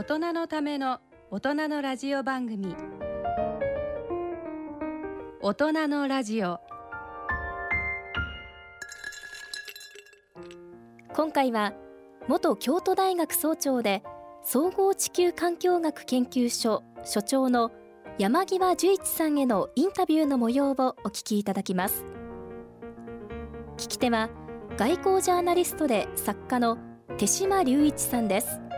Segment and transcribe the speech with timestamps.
[0.00, 0.98] 大人のための
[1.30, 2.74] 大人のラジオ番組。
[5.42, 6.58] 大人のラジオ。
[11.12, 11.74] 今回は
[12.28, 14.02] 元京都大学総長で
[14.42, 17.70] 総合地球環境学研究所所長の
[18.18, 22.06] 山際十一さんへのインタビューの模様をお聞きいただきます。
[23.76, 24.30] 聞き手は
[24.78, 26.78] 外交ジャーナリストで作家の
[27.18, 28.69] 手島隆一さんです。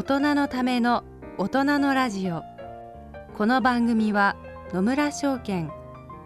[0.00, 1.04] 大人のための
[1.36, 2.42] 大人のラジオ。
[3.36, 4.34] この番組は
[4.72, 5.70] 野村証券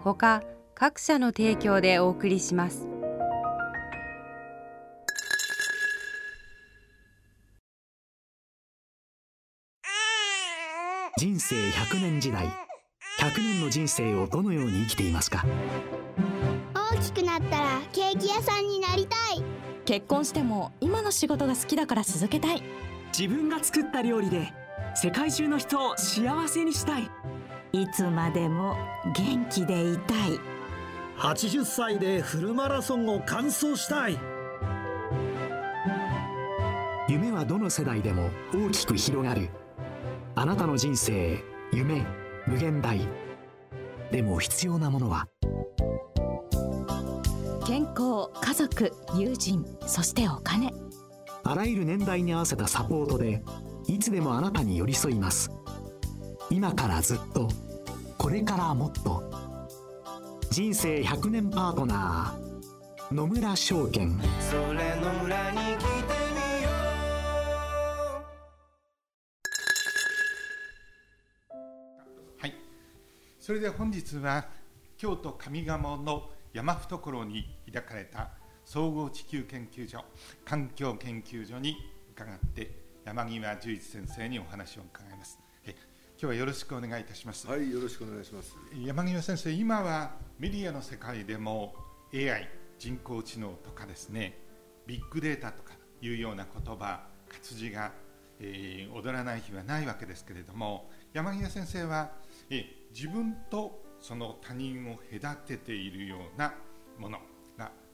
[0.04, 0.44] ほか
[0.76, 2.86] 各社の提供でお送りします。
[11.18, 12.46] 人生100年時代
[13.18, 15.44] 100年の人生をどのように生きていますか？
[16.92, 19.42] 大きくなったらケーキ屋さんになりたい。
[19.84, 22.62] 結婚しても今の仕事が好きだから続けたい
[23.16, 24.52] 自分が作った料理で
[24.96, 27.08] 世界中の人を幸せにしたい。
[27.72, 28.76] いつまでも
[29.14, 30.40] 元気でいたい。
[31.16, 34.18] 80歳でフルマラソンを完走したい。
[37.08, 39.48] 夢はどの世代でも大きく広がる。
[40.34, 41.38] あなたの人生
[41.72, 42.04] 夢
[42.48, 42.98] 無限大。
[44.10, 45.28] でも必要なものは？
[47.64, 50.72] 健康家族友人そしてお金
[51.46, 53.42] あらゆる年代に合わせたサポートで
[53.86, 55.50] いつでもあなたに寄り添います。
[56.50, 57.48] 今からずっと
[58.16, 59.22] これからもっと
[60.50, 64.18] 人生100年パートナー野村証券。
[64.40, 65.84] それの裏に来て
[66.32, 66.72] みよう
[72.40, 72.54] はい。
[73.38, 74.46] それで本日は
[74.96, 78.30] 京都上賀茂の山懐に開かれた
[78.64, 80.04] 総合地球研究所
[80.44, 81.76] 環境研究所に
[82.12, 82.70] 伺って
[83.04, 85.38] 山際十一先生にお話を伺います。
[86.16, 87.46] 今日はよろしくお願いいたします。
[87.46, 88.56] はいよろしくお願いします。
[88.84, 91.74] 山際先生今はメディアの世界でも
[92.14, 92.48] AI
[92.78, 94.38] 人工知能とかですね
[94.86, 97.92] ビッグデータとかいうような言葉活字が、
[98.38, 102.12] えー、踊らない日はないわけですけれども山際先生は、
[102.48, 102.64] えー、
[102.94, 106.54] 自分とその他人を隔てているような
[106.98, 107.18] もの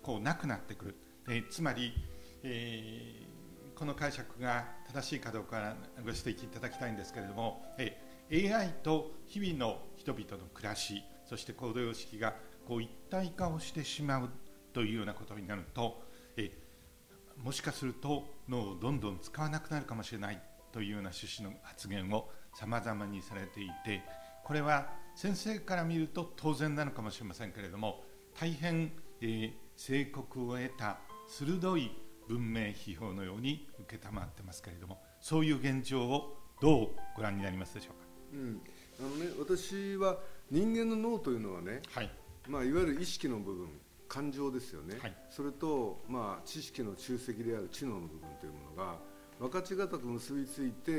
[0.03, 0.97] こうなくなってくる、
[1.29, 1.93] えつまり、
[2.43, 7.97] えー、この解釈が正しいかどうかご指摘いただきたいんですけれども、え
[8.33, 12.35] AI と日々の人々の暮らしそして行動様式が
[12.67, 14.31] こう一体化をしてしまう
[14.73, 16.03] というようなことになると、
[16.37, 16.51] え
[17.43, 20.41] もしかすると脳をどんどん使わなくなるかもしれない
[20.73, 24.03] というような趣旨の発言をさまざまにされていて
[24.45, 28.05] これは先生から見ると当然なのかもしれませんけれども
[28.39, 31.91] 大変、えー、正国を得た鋭い
[32.29, 38.61] 文明批評のように承ってますけれどもそういう現状をどうご覧になりますでしょうか、うん。
[39.01, 40.19] あのね、私は
[40.51, 42.11] 人間の脳というのはね、はい。
[42.47, 43.69] まあ、いわゆる意識の部分
[44.07, 48.99] 感情ですよね、はい、それと、まあ、知識の中積である知能の部分というものが
[49.39, 50.93] 分かちがたく結びついて、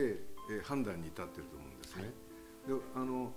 [0.49, 2.03] えー、判断に至っていると思うんですね、
[2.67, 3.31] はい、であの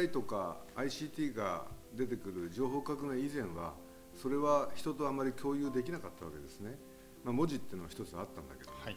[0.00, 3.74] AI とか ICT が出てくる情報革命以前は
[4.16, 6.78] それは人とあまり共有できなかったわけですね、
[7.22, 8.96] まあ、文字っていうのは一つあったんだけど、はい、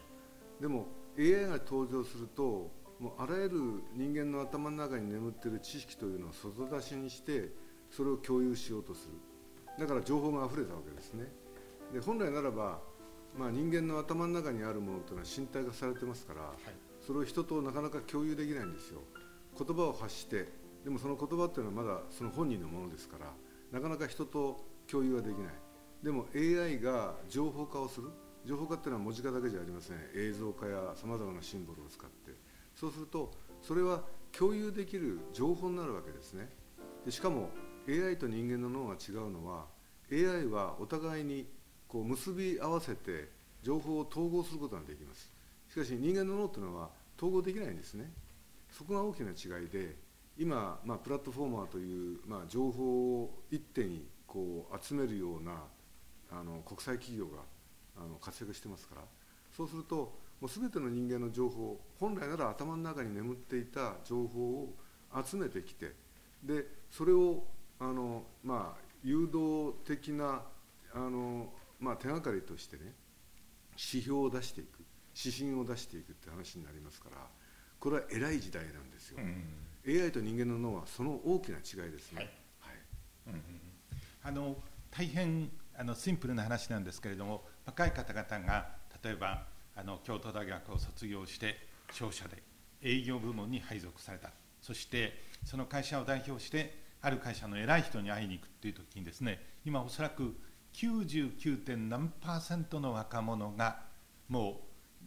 [0.62, 0.88] でも
[1.18, 7.50] AI が登場するともうあらゆる人間の頭の中に眠っている知識というのを外出しにして
[7.90, 9.13] それを共有しようとする。
[9.80, 11.31] だから情報が溢れたわけですね。
[11.94, 12.80] で本来ならば、
[13.38, 16.56] まあ、人間の頭の中にあるものというのは身体化されてますから、はい、
[17.06, 19.01] それを人となかなか共有できないんですよ。
[19.57, 20.50] 言葉を発して
[20.84, 23.34] でもその言葉っていうのはまだその本人のものですから
[23.72, 25.53] なかなか人と共有はできない。
[26.03, 28.09] でも AI が情報化をする。
[28.45, 29.97] 情報化っていうのは文字化だけじゃありません。
[30.16, 32.31] 映像化やさまざまなシンボルを使って。
[32.75, 34.01] そうするとそれは
[34.31, 36.50] 共有できる情報になるわけですね。
[37.06, 37.50] でしかも
[37.88, 39.65] AI と人間の脳が違うのは
[40.12, 41.47] AI はお互いに
[41.88, 43.30] こう結び合わせて
[43.62, 45.31] 情報を統合することができます。
[45.69, 48.12] しかし人間の脳というのは統合できないんですね。
[48.71, 49.95] そこが大きな違いで
[50.38, 55.63] 今、まあ、プラットフォーマーという、まあ、情報を一手にこう集めるような
[56.31, 57.41] あの国際企業が
[57.97, 59.01] あの活躍してますから。
[59.55, 64.73] そうするともう全ての人間の情報本来なら頭の中に眠っていた情報を
[65.25, 65.93] 集めてきて
[66.43, 67.43] でそれを
[67.79, 70.43] あの、まあ、誘導的な
[70.93, 72.93] あの、まあ、手がかりとしてね
[73.71, 74.83] 指標を出していく
[75.13, 77.17] 指針を出していくって話になりますから
[77.79, 82.17] これは偉い時代なんですよ、うん、AI と人間の脳はその大きな違いですね。
[82.17, 82.75] はい、はい。
[83.27, 83.69] うん
[84.24, 84.57] あの
[84.92, 88.68] 大変あのシンプルな話なんですけれども若い方々が
[89.04, 89.45] 例えば
[89.75, 91.57] あの京都大学を卒業して
[91.92, 92.44] 商社で
[92.81, 94.31] 営業部門に配属された
[94.62, 95.13] そして
[95.45, 100.36] その会社を代表してある会社の偉い人に会いに行くっていう時にですね今おそらく
[100.74, 101.77] 99.
[101.77, 103.81] 何パーセントの若者が
[104.27, 104.62] も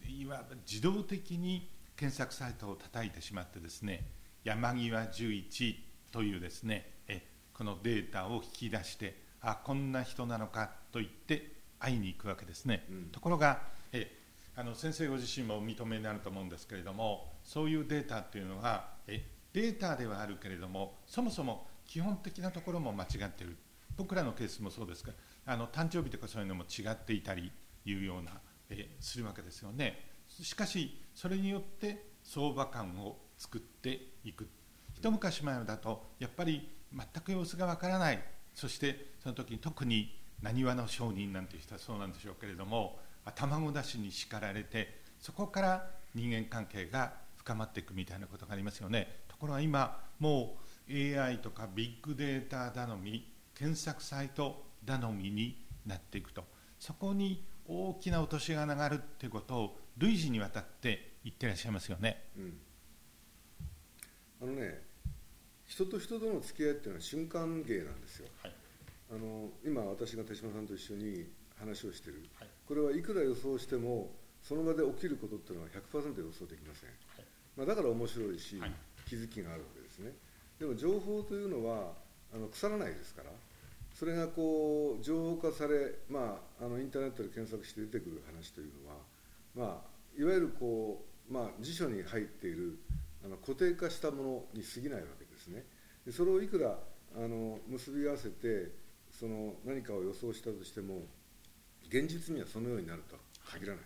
[0.05, 4.07] ういわば自動的に検索サイトを叩いてしまってですね
[4.45, 6.92] 山際十一というですね
[7.55, 13.61] このデータを引き出してあこんな人なのかと言って会いに行くわけですね、うん、ところが
[13.93, 14.11] え
[14.55, 23.57] あの先生ご自身もお認めになると思うんですけれどもそういうデータっていうのはえデータではあるけれどもそもそも基本的なところも間違っている。
[23.97, 25.13] 僕らのケースもそうですが
[25.45, 27.53] あの誕生日とかそういうのも違っていたり
[27.85, 28.41] いうような、
[28.71, 30.13] えするわけですよね。
[30.29, 34.49] しかしそれによって相場感を作っていく。
[34.95, 38.23] 一昔前だとやっぱり全く様子がわからない。
[38.55, 42.99] そしてその時に特になにわの商人なんて人はそうなんでしょうけれども
[43.35, 49.23] 卵出しに叱られてそこから人間関係が深まっていくみたいなことがありますよね。
[49.29, 50.57] ところが今も
[50.89, 56.45] う AI とかビッグデータ頼み検索サイト頼みになっていくと。
[56.79, 62.25] そこに大きな落とし穴があるっていうことを類似にわたって言ってらっしゃいますよね。
[62.37, 62.59] うん、
[64.43, 64.92] あのね
[65.73, 68.29] 人と人との付き合いっていうのは瞬間芸なんですよ。
[68.43, 68.53] はい、
[69.11, 71.25] あの今私が手島さんと一緒に
[71.59, 74.11] 話をしてる、はい、これはいくら予想しても
[74.43, 77.25] その場で起きることっていうのは100%予想できません、はい、
[77.57, 78.61] まあ、だから面白いし、
[79.09, 80.13] 気づきがあるわけですね。
[80.61, 81.95] でも情報というのは
[82.35, 83.31] あの腐らないですから
[83.95, 88.97] それがこう情報化され、まあ、あのインターネットで検索して出てくる話というのは、
[89.57, 92.77] まあ、いわゆるこう、まあ、辞書に入っている
[93.25, 95.65] あの固定化したものに過ぎないわけですですね。
[96.07, 96.79] でそれをいくら
[97.15, 98.71] あの結び合わせて
[99.11, 101.03] その何かを予想したとしても
[101.89, 103.21] 現実にはそのようになるとは
[103.53, 103.85] 限らない。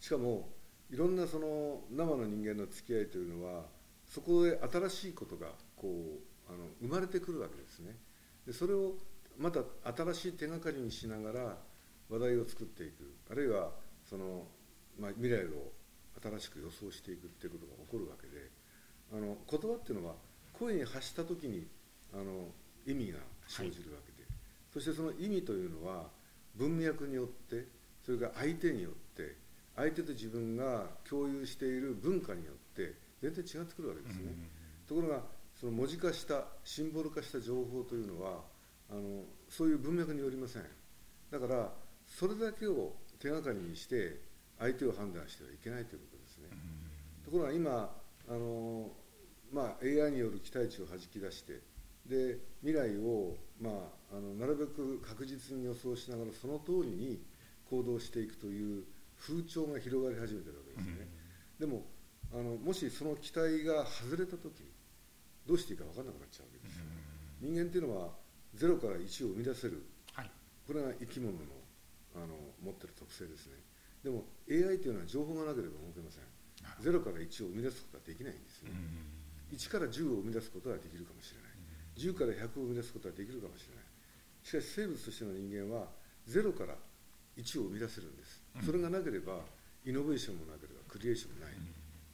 [0.00, 0.48] しかも
[0.90, 3.64] いろんなその生の人間の付き合いというのは
[4.06, 7.96] そこで新しいことがこうあの生まれてくるわけですね。
[8.46, 8.94] でそれを
[9.38, 9.60] また
[9.96, 11.58] 新しい手がかりにしながら
[12.08, 13.14] 話題を作っていく。
[13.30, 13.70] あるいは
[14.04, 14.48] その、
[14.98, 15.72] まあ、未来を
[16.20, 18.50] 新しく予想していくっていうことが起こるわけで
[19.12, 20.14] あの言葉っていうのは
[20.60, 21.66] 声に発した時に
[22.12, 22.48] あの
[22.86, 23.18] 意味が
[23.48, 24.32] 生じるわけで、はい、
[24.72, 26.04] そしてその意味というのは
[26.54, 27.66] 文脈によって
[28.04, 29.34] それから相手によって
[29.76, 32.92] 相手と自分が共有している文化によって
[33.22, 34.32] 全然違ってくるわけですね、
[34.86, 35.20] ところが
[35.58, 38.40] その文字化したシンボル化した情報というのは
[38.90, 40.64] あのそういう文脈によりません。
[41.30, 41.70] だから
[42.06, 44.18] それだけを手がかりにして
[44.58, 46.48] 相手を判断してはいけないということですね、
[47.24, 47.90] ところが今
[48.28, 48.90] あの、
[49.52, 51.60] まあ、AI による期待値をはじき出して
[52.06, 57.20] で未来を、まあ、あのなるべく確実に予想しながらその通りに
[57.68, 58.84] 行動していくという
[59.18, 61.06] 風潮が広がり始めてるわけですね、
[61.58, 61.84] でも
[62.32, 64.70] あのもしその期待が外れた時に
[65.46, 66.84] どうしていいか分からなくなっちゃうわけですよ、
[67.40, 68.08] 人間っていうのは
[68.56, 70.30] 0から1を生み出せる、はい、
[70.66, 71.38] これが生き物の
[72.16, 73.54] あの持ってる特性ですね。
[74.02, 76.24] でも AI というのは情報がなければ動けません。
[76.82, 78.70] 0から1を生み出すことはできないんですね、
[79.52, 81.50] 1から10を生み出すことはできるかもしれない。
[81.96, 83.84] 10から100を生み出すことはできるかもしれない。
[84.42, 85.88] しかし生物としての人間は
[86.28, 86.74] 0から
[87.36, 89.40] 1を生み出せるんです、それがなければ
[89.84, 91.54] イノベーションもなければクリエーションもない、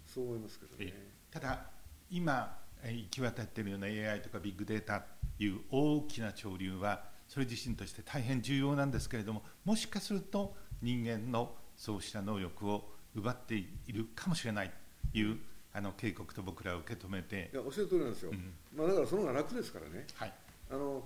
[0.04, 0.92] そう思いますけどね。
[1.30, 1.70] ただ
[2.10, 5.04] 今行き渡っているような AI とかビッグデータ
[5.38, 14.72] いう大きな潮流はそれ自身として大変重要なんですけれどももしかすると人間のそうした能力を奪っているかもしれない
[15.12, 15.38] という
[15.76, 17.50] あの警告と僕らは受け止めて。
[17.52, 20.32] いやおっしゃる通りなんですよ、うん、まあ、だからその方が楽ですからね、はい、
[20.70, 21.04] あの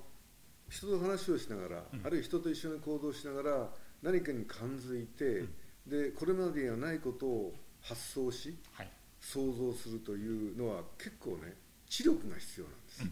[0.69, 3.69] 人と話をしながら、うん、あるいは人と一緒に行動しながら
[4.01, 5.51] 何かに感づいて、うん、
[5.91, 11.57] でこれまでにはないことを発想し、はい、想像するというのは結構ね
[11.89, 13.05] 知力が必要なんです、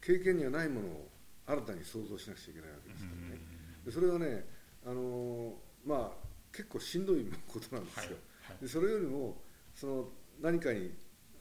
[0.00, 1.08] 経験にはないものを
[1.48, 3.40] 新たに想像しなくちゃいけないわけですからね、
[3.84, 4.44] でそれはね、
[4.86, 5.52] あのー、
[5.84, 8.52] まあ、結構しんどいことなんですよ、はい。
[8.52, 9.42] はい、でそれよりも
[9.74, 10.08] その
[10.42, 10.92] 何かに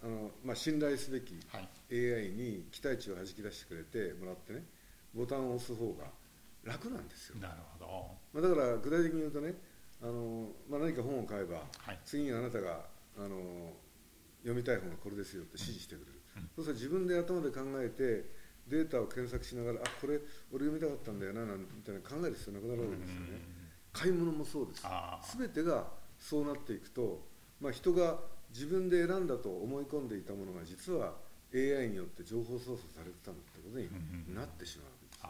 [0.03, 1.33] あの、まあ、信頼すべき
[1.91, 4.63] AI に期待値をはじき出してくれてもらってね
[5.13, 6.05] ボタンを押す方が
[6.63, 7.39] 楽なんですよ。
[7.41, 9.55] なるほど、まあ、だから具体的に言うとね
[10.01, 12.85] あの、まあ、何か本を買えば、はい、次にあなたが
[13.17, 13.73] あの
[14.41, 18.29] 読みたい本はこれですよって指示してくれる、うん、そうすると自分で頭で考えて
[18.67, 20.19] データを検索しながらあこれ
[20.53, 23.27] 俺読みたかったんだよななんみたいな考える必要なくなるわけですよね、
[23.91, 24.85] 買い物もそうです。
[25.37, 25.87] 全てが
[26.19, 27.25] そうなっていくと、
[27.59, 28.19] まあ、人が
[28.53, 31.13] 自分で選んだと思い込んでいたものが実は
[31.53, 35.29] AI によって情報操作されてたんだってことになってしまうわけです、ね、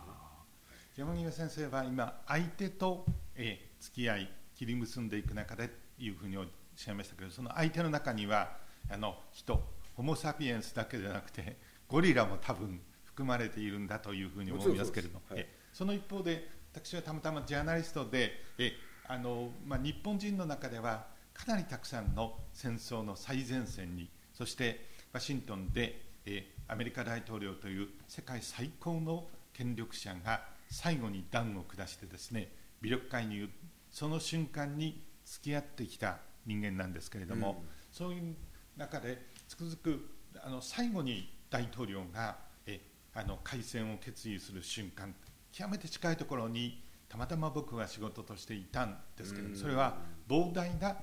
[0.98, 8.58] 山際先生は今相手と、え付き合い切り結んでいく中でいうふうにおっしゃいましたけどその相手の中には
[8.90, 9.64] あの人
[9.96, 15.14] ホモ・サピエンスだけじゃなくてゴリラも多分含まれているんだというふうに思いますけれど。
[15.16, 18.74] も、はい、その一方で私はたまたまジャーナリストでえ
[19.08, 33.50] あの、まあ、日本人の中ではかなりたくさんの戦争の最前線にそしてワシントンでえアメリカ大統領という世界最高の権力者が最後に断を下してですね微力介入
[33.92, 38.36] その瞬間に付き合ってきた人間なんですけれども、うん、そういう
[38.78, 40.10] 中でつくづく
[40.44, 42.80] あの最後に大統領がえ
[43.14, 45.14] あの開戦を決意する瞬間
[45.52, 49.98] 極めて近いところにたまたま僕は仕事としていたんですけど、それは
[50.30, 50.96] 膨大な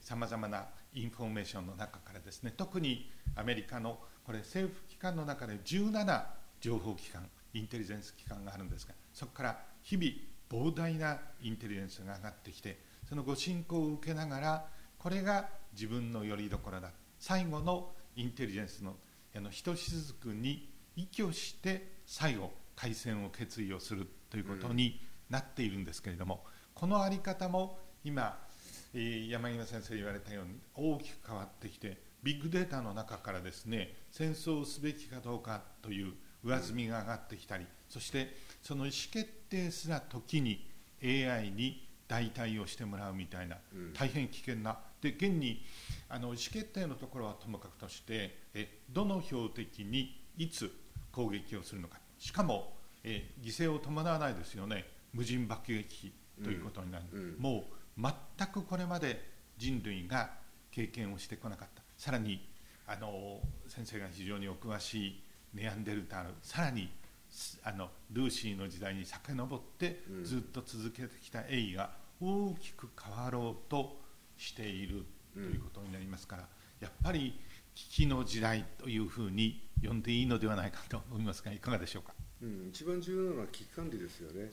[0.00, 6.24] さまざまなインフォメーションの中からですね特にアメリカのこれ政府機関の中で17
[6.60, 10.08] 情報機関インテリジェンス機関があるんですがそこから日々
[10.48, 12.78] 膨大なインテリジェンスが上がってきて
[13.08, 14.66] そのご進講を受けながら
[14.98, 16.90] これが自分のよりどころだ。
[17.18, 18.96] 最後のインテリジェンスの
[19.36, 28.38] あのひとしずくに依拠して最後開戦を決意をするということになっているんですけれども、この在り方も今、
[28.98, 40.66] えー、山際先生言われたように大きく変わってきてビッグデータの中からですね戦争をすべきかどうかという上積みが上がってきたりそしてその意思決定すら時に
[41.04, 43.56] AI に代替をしてもらうみたいな、
[43.92, 45.64] 大変危険なで現に
[46.08, 50.72] あの意思決定のところはともかくとしてえどの標的にいつ
[51.10, 51.98] 攻撃をするのか。
[52.18, 54.86] しかもえ犠牲を伴わないですよね。
[55.12, 56.12] 無人爆撃機
[56.44, 57.20] ということになる、うん。
[57.20, 58.12] うん、もう全
[58.48, 60.30] くこれまで人類が
[60.70, 61.82] 経験をしてこなかった。
[61.96, 62.46] さらに
[62.86, 65.22] あの先生が非常にお詳しい
[65.54, 66.90] ネアンデルタールさらに
[67.64, 73.98] あのルーシーの時代に遡ってずっと続けてきたエイが大きく変わろうと
[74.36, 76.48] しているということになりますから、
[76.80, 77.38] やっぱり
[77.74, 82.12] 危機の時代というふうに呼んでいいのではないかと思いますがいかがでしょうか？
[82.42, 84.50] うん、一番重要なのは危機管理ですよね。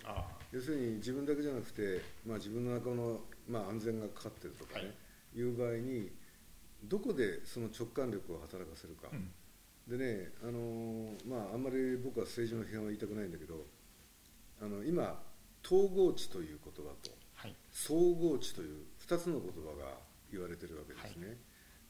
[0.52, 4.92] 要するに自分だけじゃなくて、まあ、自分の中の、まあ、安全がかかってるとかね、は
[5.36, 6.10] い、いう場合に
[6.84, 9.32] どこでその直感力を働かせるか、うん、
[9.88, 13.66] でね、あのまあ、あんまり僕は政治の批判は言いたくないんだけど
[14.62, 15.20] あの今
[15.66, 19.98] 統合値という言葉と、はい、総合値という2つの言葉が
[20.32, 21.34] 言われてるわけですね、は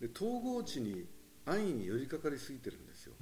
[0.06, 1.06] い、で統合値に
[1.46, 3.14] 安易に寄りかかりすぎてるんですよ、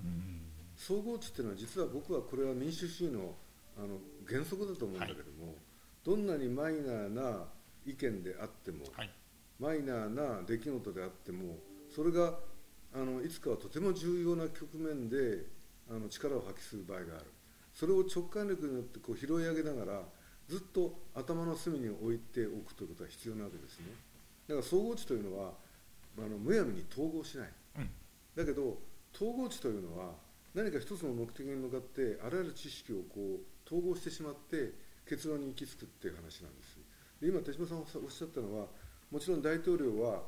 [0.82, 3.36] 総合値っていうのは実は僕はこれは民主主義の
[3.78, 5.56] あの原則だと思うんだけども、はい、
[6.04, 7.46] どんなにマイナーな
[7.86, 9.10] 意見であっても、はい、
[9.60, 11.58] マイナーな出来事であっても
[11.96, 12.34] それが
[12.94, 15.46] あのいつかはとても重要な局面で
[15.90, 17.26] あの力を発揮する場合がある。
[17.74, 20.02] それを直感力によってこう拾い上げながら
[20.50, 23.86] ずっと頭の隅に置いておくということが必要なわけですね。
[24.50, 25.54] だから総合値というのは
[26.18, 27.90] あのむやみに統合しない、うん、
[28.36, 28.78] だけど
[29.16, 30.12] 統合値というのは
[30.54, 34.74] 何か一つの目的に向かってあらゆる知識をこう統合してしまって
[35.08, 36.80] 結論に行き着くっていう話なんです。
[37.22, 38.68] で今手嶋さんおっしゃったのは
[39.12, 40.24] もちろん大統領は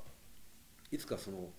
[0.91, 1.49] いつかその、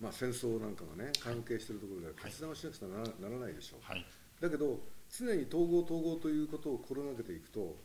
[0.00, 4.04] まあ、戦争なんかがね関係しているところで決断をしなくちゃならないでしょう、はい、
[4.40, 7.76] だけど常に統合統合ということを心がけていくと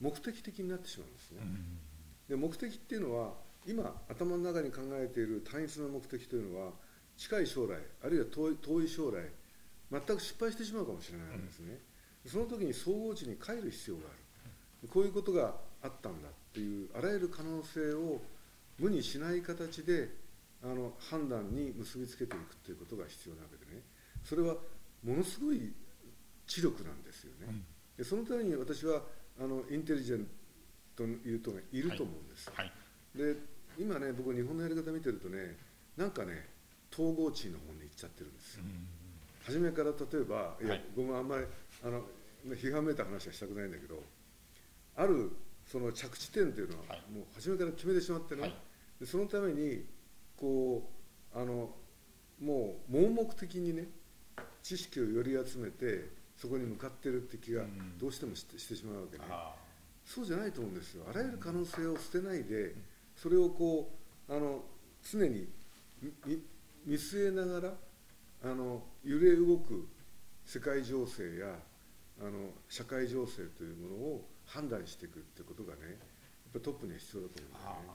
[0.00, 1.40] 目的的になってしまうんですね、
[2.28, 3.34] で目的っていうのは
[3.66, 6.72] 今頭の中に考えている単一の目的というのは
[7.16, 9.22] 近い将来あるいは遠い将来
[9.92, 11.78] 全く失敗してしまうかもしれないんですね、
[12.24, 14.88] うん、その時に総合値に変える必要がある。
[14.88, 18.20] こういうことがあったんだっていうあらゆる可能性を
[18.78, 20.10] 無にしない形で
[20.62, 23.82] あの判断に結びつけていくということが必要なわけでね。
[24.24, 24.56] それは
[25.04, 25.72] ものすごい
[26.46, 27.64] 知力なんですよね、うん、
[27.96, 29.02] でそのために私は
[29.40, 30.26] あのインテリジェン
[30.94, 32.66] トいう人がいると思うんです、はい。
[32.66, 33.36] はい、で
[33.78, 35.56] 今ね僕日本のやり方見てるとね
[35.96, 36.48] なんかね
[36.92, 38.86] 統合値の方に行っちゃってるんですよ、うん
[39.44, 41.44] 初めから例えば、いや、僕もあんまり
[41.84, 42.02] あの
[42.54, 44.02] 批判めいた話はしたくないんだけど
[44.96, 45.30] ある
[45.66, 48.54] その着地点というのは、もう初めから決めてしまってね、はい、
[49.00, 49.84] でそのために
[50.36, 50.90] こ
[51.34, 51.70] うあの
[52.40, 53.86] もう盲目的にね
[54.62, 57.62] 知識をより集めてそこに向かってるって気が
[58.00, 59.24] どうしてもしてしてしまうわけね、
[60.04, 61.04] そうじゃないと思うんですよ。
[61.08, 62.74] あらゆる可能性を捨てないで
[63.16, 63.92] それをこ
[64.28, 64.62] うあの
[65.10, 65.48] 常に
[66.84, 67.74] 見据えながら
[68.42, 69.88] あの揺れ動く
[70.44, 71.54] 世界情勢や
[72.20, 75.98] あの社会情勢というものを判断していくってことがねやっ
[76.52, 77.88] ぱトップには必要だと思うんだよね。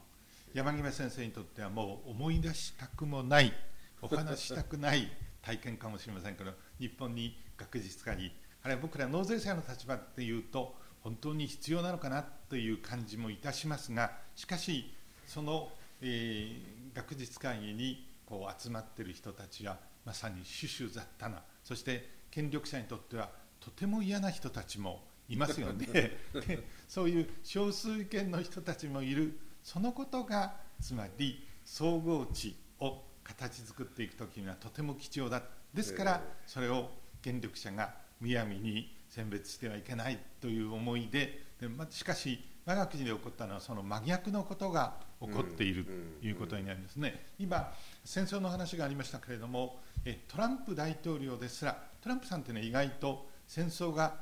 [0.53, 3.53] 山際先生にとってはもう思い出したくもない
[4.01, 5.11] お話したくない
[5.41, 8.31] 体験かもしれませんけど日本に学術家に
[8.63, 14.93] あるいは僕ら納税者の立場っていうと本当に必要なのかなという感じもいたしますがしかし
[15.27, 15.69] その
[16.01, 19.77] えー、学術会議にこう集まってる人たちは
[20.07, 26.17] まさに種々雑多なそして権力者にとってはとても嫌な人たちもいますよね。
[26.87, 29.37] そういう少数意見の人たちもいる。
[29.61, 35.43] そのことがつまり総合値を形作っていく時にはとても貴重だ。
[35.73, 36.89] ですからそれを
[37.21, 41.43] 権力者がむやみに選別してはいけないという思いで。
[41.59, 45.85] で、ましかし我が国で起こったのはその真逆のことが起こっている
[46.21, 47.25] ということになりますね。
[47.39, 47.73] 今
[48.07, 49.81] 戦争の話がありましたけれども
[50.29, 54.15] トランプ大統領ですらトランプさんというのは意外と戦争が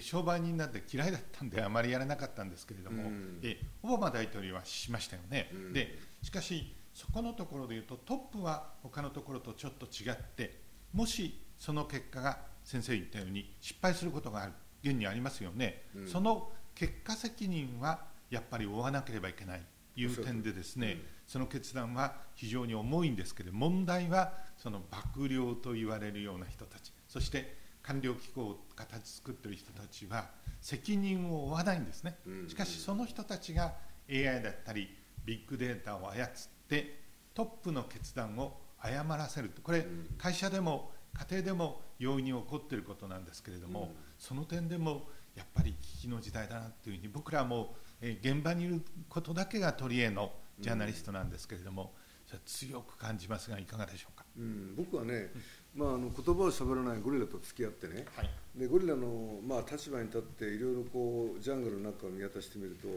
[0.00, 3.04] 商売人になって嫌いだったんであまりやらなかったんですけれども、
[3.42, 5.50] えオバマ大統領はしましたよね。
[5.72, 10.60] でしかしそこのところでいうとトップは他のところとちょっと違って
[10.92, 14.52] もしその結果が先生言ったように失敗することがある
[14.82, 19.62] 現にありますよね、うん、その結果責任はやっぱり負わなければいけない
[19.94, 30.30] という点でですね、うん、その決断は非常に重いんですけど問題はその幕僚と言われるような人たちそして官僚機構を形作っている人たちは
[30.60, 32.18] 責任を負わないんですね、
[32.48, 33.74] しかしその人たちが
[34.10, 34.88] AI だったり
[35.24, 36.28] ビッグデータを操っ
[36.68, 37.00] て
[37.32, 39.86] トップの決断を誤らせるこれ
[40.18, 51.94] 会社でも家庭でも容易に起こっていることなんですけれども、その点でもやっぱり危機の時代だなというふうに僕らも、え現場にいることだけが取り柄のジャーナリストなんですけれども、
[52.26, 55.30] それ強く感じますがいかがでしょうか、うん、僕はね、
[55.74, 62.88] まあ、あの言葉をしゃべらないゴリラと付き合ってね、はい、でゴリラの、まあ、立場に立っていろいろこうジャングルの中を見渡してみると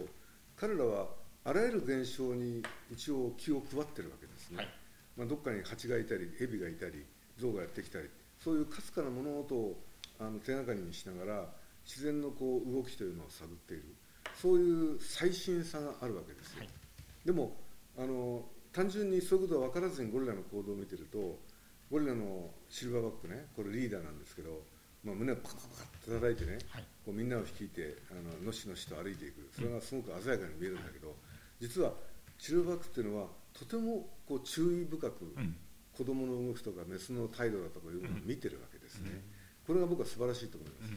[0.57, 1.07] 彼らは
[1.45, 4.67] あらゆる現象に一応気を配ってるわけですね、はい、
[5.15, 7.05] まあ、どっかに蜂がいたり蛇がいたり
[7.39, 8.09] 象がやってきたり
[8.43, 9.79] そういうかすかな物事を
[10.19, 11.45] あの手がかりにしながら
[11.85, 13.95] 自然のこう動きというのを探っている。
[14.35, 16.69] そういう最新さがあるわけですよ、はい、
[17.25, 17.55] でも
[17.97, 21.39] あの単純にそういうことは分からずにゴリラの行動を見てると
[21.91, 24.61] ゴリラのシルバーバックねこれリーダーなんですけど、
[25.03, 29.49] まあ、胸をパカパカって叩いてね、はい、こうみんなを率いてあののしのしと歩いていく。
[29.53, 31.13] それがすごく鮮やかに見えるんだけど、
[31.59, 31.91] 実は
[32.37, 35.55] シルバーバックっていうのはとてもこう注意深く、うん。
[35.91, 39.11] 子供の動きとかメスの態度だとかいうのを見てるわけですね、
[39.67, 40.93] これが僕は素晴らしいと思います、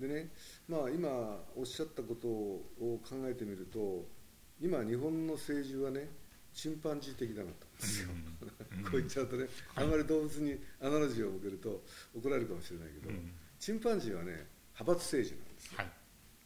[0.00, 0.30] でね
[0.68, 4.06] まあ今おっしゃったことを考えてみると
[4.60, 6.08] 今日本の政治はね
[6.52, 8.08] チンパンジー的だなと思うんですよ、
[8.90, 9.46] こう言っちゃうとね、
[9.76, 11.82] あんまり動物にアナロジーを向けると
[12.14, 13.10] 怒られるかもしれないけど、
[13.58, 15.92] チンパンジーはね派閥政治なんですよ、はい、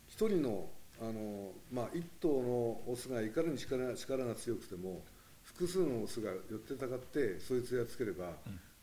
[0.06, 5.04] 一人のあの、まあ、一頭のオスがいかに力力が強くても
[5.42, 8.36] 複数のオスが寄ってたかってそいつやっつければ、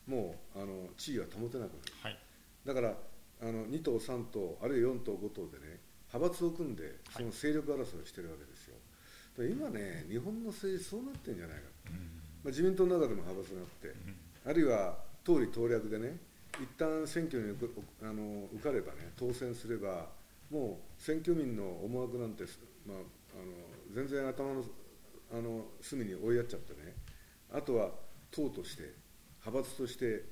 [0.08, 2.18] うん、もうあの地位は保てなくなる、はい、
[2.64, 2.96] だから
[3.40, 5.80] あの2頭3頭あるいは4頭5頭でね
[6.12, 8.51] 派閥を組んでその勢力争いをしてるわけです
[9.38, 11.62] 今ね日本の政治そうなってるんじゃないか。
[11.86, 12.02] と、うん、ま
[12.44, 16.18] あ、自民党の中でも派閥があって、うん、あるいは党利党略でね
[16.60, 17.56] 一旦選挙に
[18.02, 20.06] あの受かればね当選すれば
[20.50, 22.44] もう選挙民の思惑なんて、
[22.86, 23.52] まあ、あの
[23.94, 24.64] 全然頭の
[25.32, 26.94] あの隅に追いやっちゃってね。
[27.54, 27.90] あとは
[28.30, 28.92] 党として
[29.44, 30.24] 派閥として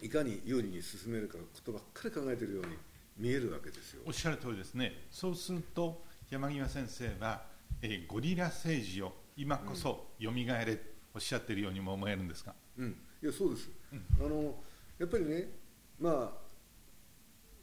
[0.00, 2.76] いかに有利に進めるかことばっかり考えているように
[3.16, 4.02] 見えるわけですよ。
[4.06, 4.92] おっしゃる通りですね。
[5.10, 7.42] そうすると山際先生は、
[7.80, 10.80] えー、ゴリラ政治を今こそよみがえれ、
[11.14, 14.54] おっしゃっているようにも思えるんですか、うん、いやそうです、うん、あの
[14.98, 15.48] やっぱりね
[15.98, 16.42] まあ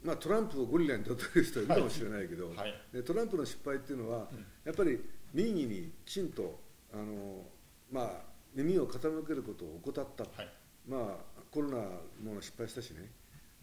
[0.02, 2.56] まあ、トランプをゴリラに例える人はいるかもしれないけど、はい。
[2.56, 4.98] はい、トランプの失敗っていうのは、うん、やっぱり
[5.34, 6.58] 民意にきちんと
[6.92, 7.44] あの、
[7.92, 8.12] まあ、
[8.54, 10.48] 耳を傾けることを怠った、はい、
[10.88, 13.10] まあ、コロナも失敗したしね。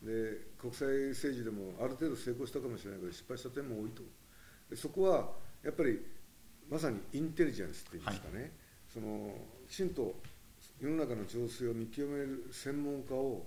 [0.03, 4.03] で国際政治でもある程度成功したかもしれないけど失敗した点も多いと。
[4.75, 5.31] そこは
[5.63, 5.99] やっぱり
[6.69, 8.51] まさにインテリジェンスっていうんですかね、はい、
[8.93, 9.33] その
[9.69, 10.15] きちんと
[10.79, 13.45] 世の中の情勢を見極める専門家を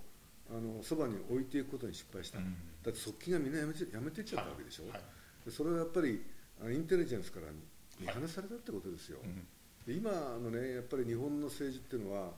[0.50, 6.20] あのそばに置いていくことに失敗した、うん、だって側近がみんなやめてやめてっちゃったわけでしょ、はい、それはやっぱり
[6.62, 7.46] インテリジェンスから
[8.00, 9.18] 見放されたってことですよ、
[9.86, 10.10] で今
[10.42, 12.30] のねやっぱり日本の政治っていうのは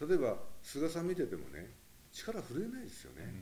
[0.00, 1.70] 例えば菅さん見ててもね
[2.12, 3.34] 力震えないですよね、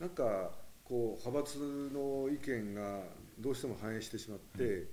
[0.00, 0.50] うん、なんか
[0.84, 1.58] こう派閥
[1.92, 3.00] の意見が
[3.38, 4.88] どうしても反映してしまって、うん、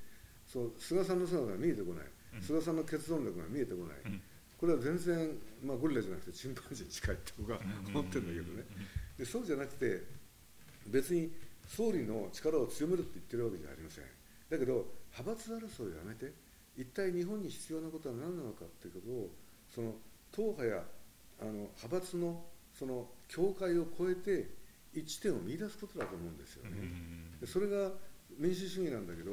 [0.56, 4.22] そう菅さんの姿が見えてこない、うん、菅さんの決断力が見えてこない、
[4.56, 7.60] これは全然、まあ、ゴリラじゃなくてチンパンジーに近いって僕は
[7.92, 8.64] 思ってるんだけどね。
[9.20, 10.02] でそうじゃなくて
[10.88, 11.30] 別に
[11.68, 14.06] 総理の力を強めるって言ってるわけじゃありません。
[14.50, 16.32] だけど派閥争いをやめて
[16.78, 19.30] 一体日本に必要なことは何なのかっていうことを
[19.68, 19.92] その
[20.32, 20.84] 党派や
[21.42, 24.50] あの派閥のその境界を越えて
[24.94, 26.80] 一致点を見出すことだと思うんですよね。
[27.42, 27.92] でそれが
[28.40, 29.32] 民主主義なんだけど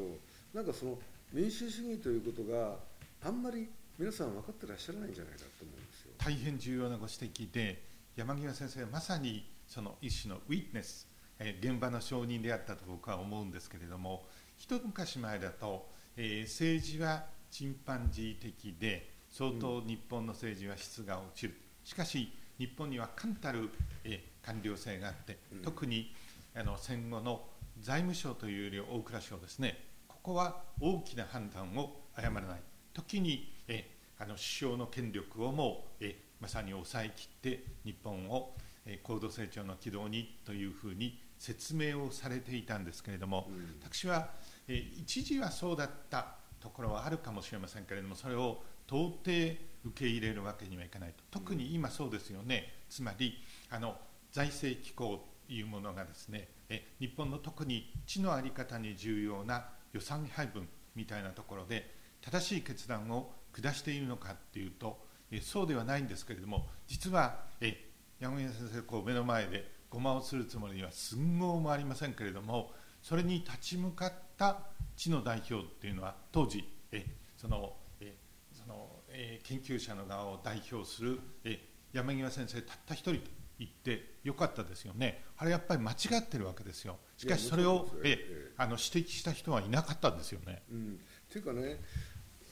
[0.52, 0.98] なんかその
[1.32, 2.76] 民主主義ということが
[3.24, 3.68] あんまり
[3.98, 6.12] 皆さん分かってらっしゃらないんじゃないかと思うんですよ。
[6.18, 7.82] 大変重要なご指摘で
[8.16, 14.26] 山際先生はまさにその一種のウィットネス、えー、現場の証人であったと僕は思うんですけれども
[14.58, 23.70] 一昔前だと、えー、政治はチンパンジー的で相当日本の政治は質が落ちる、しかし日本には冠たる、
[24.04, 26.14] えー、官僚性があって、うん、特に
[26.54, 27.42] あの戦後の
[27.80, 29.91] 財務省というより大蔵省ですね
[30.22, 32.60] ここは大きな判断を誤らない。
[32.94, 38.54] 時にえあの首相の権力をもえまさに抑えきって日本を
[38.86, 44.28] え高度成長の軌道にというふうに説明をされていたんですけれども、うん、私は
[44.68, 49.58] え一時はそうだったところはあるかもしれませんけれどもそれを到底受
[49.92, 51.24] け入れるわけにはいかないと。
[51.32, 53.96] 特に今そうですよね、うん、つまりあの
[54.30, 64.98] 財政機構というものがですねえ日本の特に地の在り方に重要な予算配分みたいなところで正しい決断を下しているのかっていうと
[65.30, 67.88] えそうではないんですけれども実はえ
[68.20, 72.70] 山宮先生こう目の前でごまをするつもりには寸合もありませんけれども
[73.02, 74.60] それに立ち向かった
[74.96, 77.04] 地の代表っていうのは当時え
[77.36, 78.16] そのえ
[78.52, 81.60] そのえ研究者の側を代表するえ
[81.92, 85.24] 山際先生たった一人と言ってよかったですよね。
[85.36, 86.98] あれやっぱり間違ってるわけですよ。
[87.16, 90.62] しかしそれをえあの指摘した人はいなかったんですよね。
[90.70, 91.80] うん、っていうかね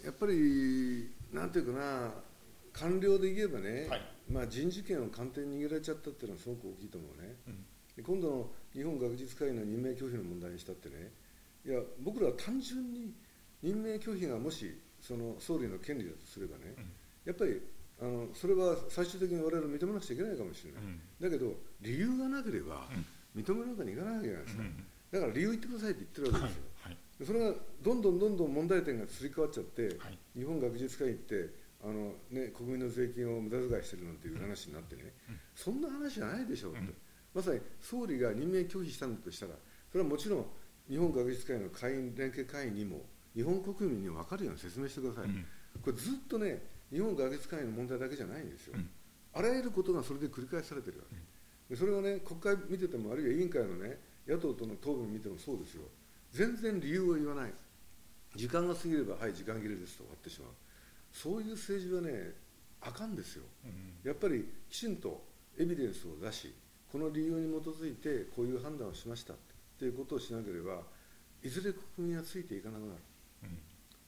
[0.05, 2.13] やっぱりなんていうかな
[2.73, 7.35] 官僚で言えばね、はい、まあ、人事権を官邸に握られちゃったっていうのはすごく大きいと思うね、
[7.97, 11.11] うん、今度の日本学術会の任命拒否の問題にしたってね
[11.67, 13.13] いや僕らは単純に
[13.63, 16.85] 任命拒否がもしその総理の権利だとすればね、うん、
[17.25, 17.61] やっぱり
[18.01, 22.89] あのそれは最終的に我々認めなくちゃいけないかもしれない、うん、だけど理由がなければ
[23.37, 24.63] 認めるわけにいかないわけじゃないですか、
[25.13, 26.93] だから理由言ってくださいって言ってるわけですよ、はい。
[26.93, 31.51] はい、それがどんどんどんどん問題点がすり替わっちゃって、はい、日本学術会って
[31.85, 36.95] あの、ね、国民の税金を無駄遣いしてるなんていう話になってね、うん、そんな話じゃないでしょうと、うん、
[37.35, 39.53] まさに総理が任命拒否したんだとしたら
[39.91, 40.47] それはもちろん
[40.89, 43.03] 日本学術会の会員連携会員にも
[43.35, 45.45] 日本国民に分かるように説明してください、うん、
[45.83, 48.75] これずっとね日本学術会の問題だけじゃないんですよ、
[49.35, 55.83] あらゆることがそれで繰り返されてるわけ、でそれはね国会見ててもあるいは委員会のね野党との答弁見てもそうですよ。
[56.33, 57.53] 全然理由を言わない。
[58.37, 60.51] 時間が過ぎればはい時間切れですと終わってしまう。
[61.13, 62.35] そういう政治はね
[62.81, 65.23] あかんですよ、うん、やっぱりきちんと
[65.59, 66.55] エビデンスを出し
[66.91, 69.37] この理由に基づいてこういう判断をしましたっ
[69.79, 70.81] ていうことをしなければ
[71.43, 72.97] いずれ国民はついていかなくなる、うん、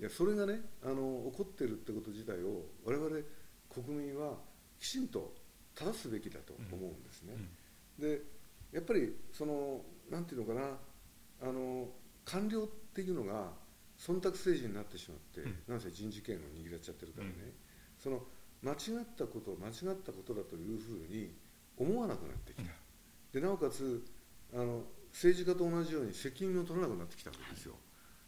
[0.01, 3.09] いやそれがねあの起こってるってこと自体を我々
[3.71, 4.35] 国民は
[4.79, 5.35] きちんと
[5.75, 7.35] 正すべきだと思うんですね、
[7.99, 8.23] うん、で
[8.73, 10.77] やっぱりそのなんていうのかな
[11.43, 11.89] あの
[12.25, 13.51] 官僚っていうのが
[13.99, 17.53] 忖度政治になってしまって、うん、なんせ人事権を握られちゃってるからね、うん、
[17.99, 18.23] その
[18.63, 21.35] 間違ったこと間違ったことだというふうに
[21.77, 22.71] 思わなくなってきた、
[23.33, 24.05] でなおかつ
[24.55, 27.75] あの政治家と同じように責任を取らなくなってきたわけですよ。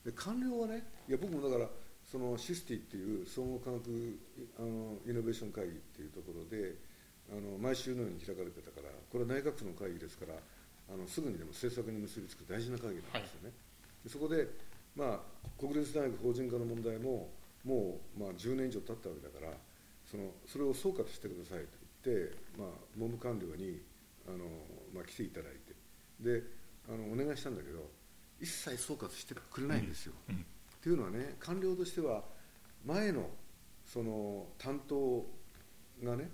[0.04, 1.68] で官僚はねいや僕もだから
[2.04, 4.18] そのシスティっていう総合科学
[4.58, 6.76] あのイノベーション会議っていうところで
[7.32, 10.34] あの毎週のように開かれてたからこれは内閣府の会議ですから
[10.92, 15.20] あのすぐにでも政策に結びつく大事な会議なんですよね、はい、そこでまあ、
[15.58, 17.28] 国立大学法人化の問題も
[17.64, 19.52] もうまあ10年以上経ったわけだから
[20.06, 23.82] そのそれを総括してくださいと言って、まあ、文部官僚に
[24.28, 24.44] あの、
[24.94, 25.74] まあ、来ていただいて。
[26.20, 26.42] で
[26.88, 27.90] あのお願いしたんだけど
[28.40, 30.12] 一切総括してくれないんですよ。
[30.28, 30.46] うんうん、
[30.84, 32.22] っていうのはね官僚としては
[32.84, 33.30] 前の
[33.86, 35.24] その担当
[36.04, 36.28] がね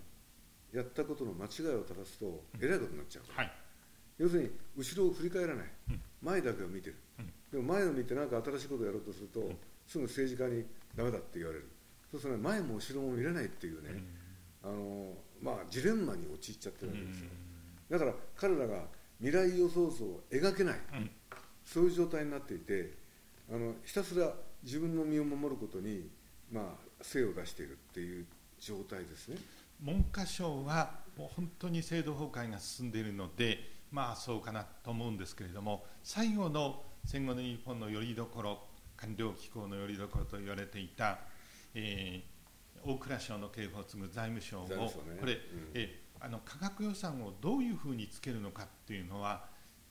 [0.73, 3.53] やったことの間違いを正すとえらいことになっちゃうから、はい、
[4.19, 5.67] 要するに後ろを振り返らない、
[6.21, 6.97] 前だけを見てる、
[7.53, 9.41] でも前を見て何か新しいことをやろうとすると、
[9.87, 10.65] すぐ政治家に
[10.97, 11.69] ダメだって言われる。
[12.11, 14.03] そうすると前も後ろも見れないっていうね、
[14.65, 17.31] あのまあ、ジレンマに陥っちゃってるわけですよ、
[17.91, 18.83] だから彼らが
[19.21, 20.81] 未来予想図を描けない、
[21.65, 23.00] そういう状態になっていて
[23.51, 24.33] あのひたすら
[24.63, 26.09] 自分の身を守ることに、
[26.53, 26.65] まあ、
[27.03, 28.27] 精を出しているっていう
[28.59, 29.39] 状態ですね。
[29.81, 33.59] 文科省はもう本当に制度崩壊が進んでいるので
[33.91, 38.59] まあそうかなと思うんですけれども最後の戦後の日本のよりどころ
[38.97, 41.21] 官僚機構のよりどころと言われていた、
[41.75, 44.77] えー、大蔵省の警報を継ぐ財務省を、ね、
[45.19, 45.39] これ、うん、
[45.75, 49.47] えあの科学予算をどういうふうにつけるのかっていうのは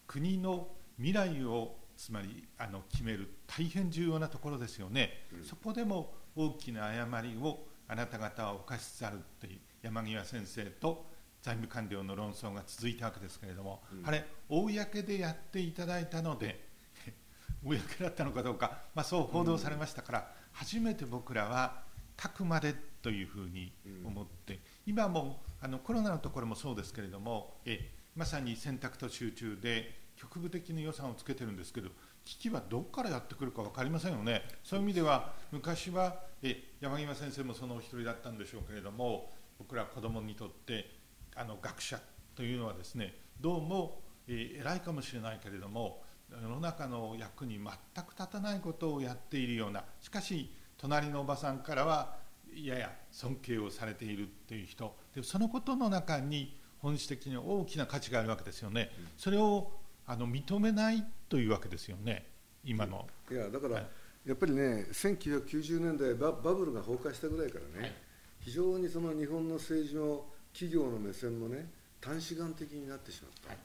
[0.06, 0.68] 国の
[0.98, 7.60] 未来をつまりあの決める大変重要なところですよね、うん、そこでも大きな誤りを
[7.90, 11.06] あなた方は犯しつつあるっていう山際先生と
[11.42, 16.70] 財務官僚の論争が続いたわけですけれども、うん、あれ公でやっていただいたので
[17.64, 21.84] 公だったのかどうか、まあ、そう報道されましたから、うん、初めて僕らは
[22.16, 23.74] たくまでというふうに
[24.06, 31.90] 思って、うん、今もあのコロナのところもそうですけれどもえまさに選択と集中で局部的に予算をつけてるんですけど
[32.26, 34.44] 危機はどこからやってくるか分かりませんよね。
[34.64, 40.92] そういう意味では昔はえ山際先生もそのお一人だったんでしょうけれども僕ら子どもにとって
[41.36, 42.00] あの学者
[42.36, 52.18] というのはですねどうも、え偉いかもしれないけれども世の中の役に全く立たないことをやっているようなしかし隣のおばさんからは
[52.54, 54.96] やや尊敬をされているっていう人。
[55.16, 59.79] でそのことの中に本質的に大きな価値があるわけですよね、それを
[60.10, 62.26] あの認めないというわけですよね、
[62.66, 63.08] 今の。
[63.30, 63.88] いやだから、はい、
[64.26, 67.94] やっぱりね、1990年代バ、バブルが崩壊したぐらいからね、はい、
[68.40, 71.70] 非常にその日本の政治の企業の目線もね、
[72.02, 73.58] 短視眼的になってしまった、はい、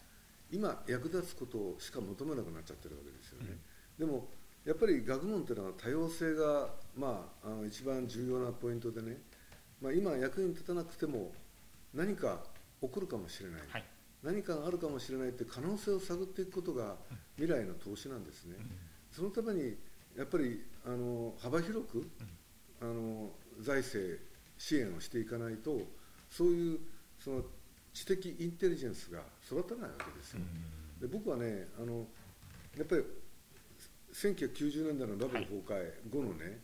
[0.53, 3.57] 今、役立つことしか求めなくなっちゃってるわけですよね。
[3.99, 4.29] うん、でも
[4.67, 9.17] やっぱり学問というのは多様性が、まあ、あの一番重要なポイントでね、
[9.81, 11.33] まあ、今役に立たなくても
[11.95, 12.41] 何か
[12.83, 13.85] 起こるかもしれない、はい、
[14.25, 16.97] 何かがあるかもしれないって可能性を探っていくことが
[17.37, 18.67] 未来の投資なんですね、うん、
[19.13, 19.77] そのために
[20.17, 22.09] やっぱりあの幅広く、
[22.81, 24.21] あの財政
[24.59, 25.81] 支援をしていかないと
[26.31, 26.79] そういう
[27.19, 27.43] その
[27.93, 30.41] 知的インテリジェンスが育たないわけですよ、
[31.01, 32.07] で僕はねあの
[32.77, 33.03] やっぱり
[34.13, 36.61] 1990年代のバブル崩壊後のね、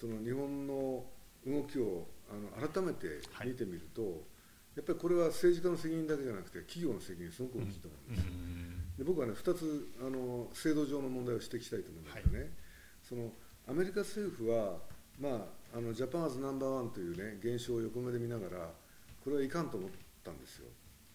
[0.00, 1.04] その日本の
[1.46, 4.22] 動きをあの改めて見てみると、
[4.78, 8.24] やっぱりこれは政治家の責任だけじゃなくて企業の責任すごく大きいと思うんです。
[8.24, 8.32] よ、
[8.98, 12.50] で僕はね2つあの制度上の問題を指摘したいと思うんですけどね、
[13.02, 13.32] その
[13.66, 14.78] アメリカ政府は、
[15.18, 18.70] まあ、あのジャパンアズナンバーワンというね現象を横目で見ながら
[19.24, 19.90] これはいかんと思っ
[20.22, 20.68] たんですよ。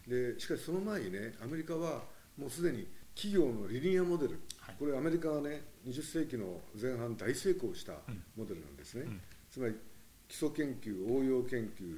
[0.10, 2.04] でしかしその前にねアメリカは
[2.38, 7.93] もうすでに企業のリニアモデル、はい、これアメリカはね20世紀の前半大成功した
[8.36, 9.76] モデルなんですね、うん、つまり
[10.28, 11.95] 基礎研究応用研究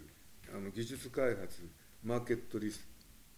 [0.56, 1.68] あの技術開発
[2.04, 2.88] マーケットリス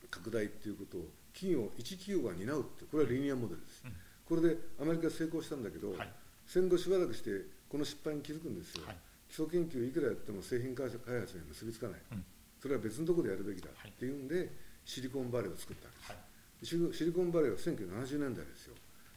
[0.09, 3.93] 拡大っていうことを企業一企業が担うってこれはリニアモデルです、うん、
[4.29, 6.09] これでアメリカ成功したんだけど、はい、
[6.45, 8.97] 戦後しばらくしてこの失敗に気づくんですよ、はい、
[9.29, 11.01] 基礎研究いくらやっても製品開発
[11.37, 12.23] に結びつかない、うん、
[12.61, 14.09] それは別のところでやるべきだってい。
[14.09, 14.53] うんで、
[14.85, 16.13] シリコンバレーを作ったわけ
[16.61, 18.75] です、シリコンバレーは1970年代ですよ。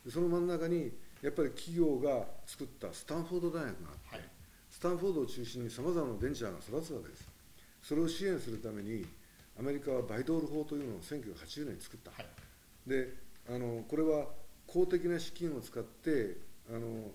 [0.09, 0.91] その真ん中に
[1.23, 4.29] やっぱり企業が作ったスタンフォード大学があって、
[4.71, 7.30] スタンフォードを中心にさまざまなベンチャーが育つわけです
[7.83, 9.05] それを支援するために
[9.59, 13.15] アメリカはバイドール法というのを1980年に作った、はい、で
[13.49, 14.27] あのこれは
[14.67, 16.37] 公的な資金を使って
[16.69, 17.11] あの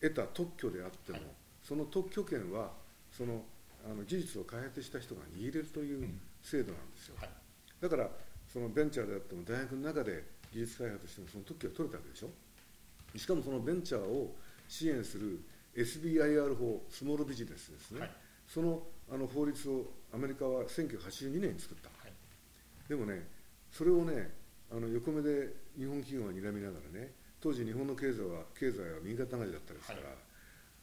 [0.00, 1.26] 得た特許であっても、はい、
[1.62, 2.70] その特許権は
[3.12, 3.42] その
[3.84, 6.08] あの技術を開発した人が握れるという
[6.42, 7.30] 制度なんですよ、はい、
[7.80, 8.08] だから
[8.52, 12.30] そのベンチャーであっても大学の中で技術開発してもその特許が取れたわけでしょ。
[13.16, 14.34] しかもそのベンチャーを
[14.68, 15.40] 支援する
[15.76, 18.10] SBIR 法スモールビジネスですね、はい
[18.48, 22.12] そのあの法律をアメリカは1982年に作った、はい、
[22.88, 23.26] でもね
[23.70, 24.34] それをね
[24.70, 30.08] あの横目で日本企業が睨みながらね当時日本の経済は経済は右肩上がりだったですから、はい、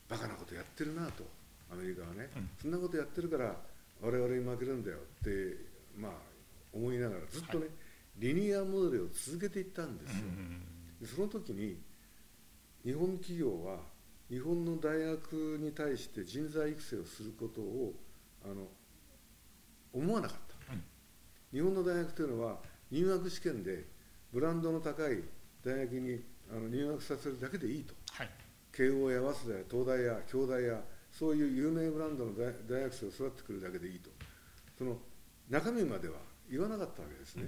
[0.09, 1.23] バカなことやってるなと
[1.71, 3.55] アメリカはね、うん、そんなことやってるから
[4.01, 5.57] 我々に負けるんだよって
[5.97, 6.11] まあ
[6.73, 7.69] 思いながらずっとね、はい、
[8.17, 10.23] リニアモデルを続けていったんですよ、
[11.01, 11.79] でその時に
[12.83, 13.79] 日本企業は
[14.29, 17.93] 日本の大学に対して人材育成をすることを
[18.43, 18.67] あの
[19.93, 20.83] 思わなかった、うん、
[21.53, 22.57] 日本の大学というのは
[22.91, 23.85] 入学試験で
[24.33, 25.23] ブランドの高い
[25.63, 28.29] 大学にあの入学させるだけでいいと、はい、
[28.71, 34.09] 慶応や早稲田や東大や京大やそういう有名ブランドの大学生を育ってくるだけでいいと。
[34.77, 34.97] その
[35.49, 36.15] 中身までは
[36.49, 37.43] 言わなかったわけですね、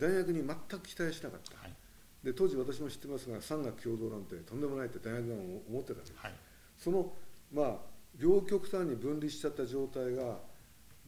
[0.00, 1.72] うん、大学に全く期待しなかった、はい
[2.24, 5.34] で当時私も知ってますが産学共同なんてとんでもないって大学が
[5.68, 6.32] 思ってたわけです、はい、
[6.78, 7.12] その
[7.52, 7.76] まあ
[8.18, 10.38] 両極端に分離しちゃった状態が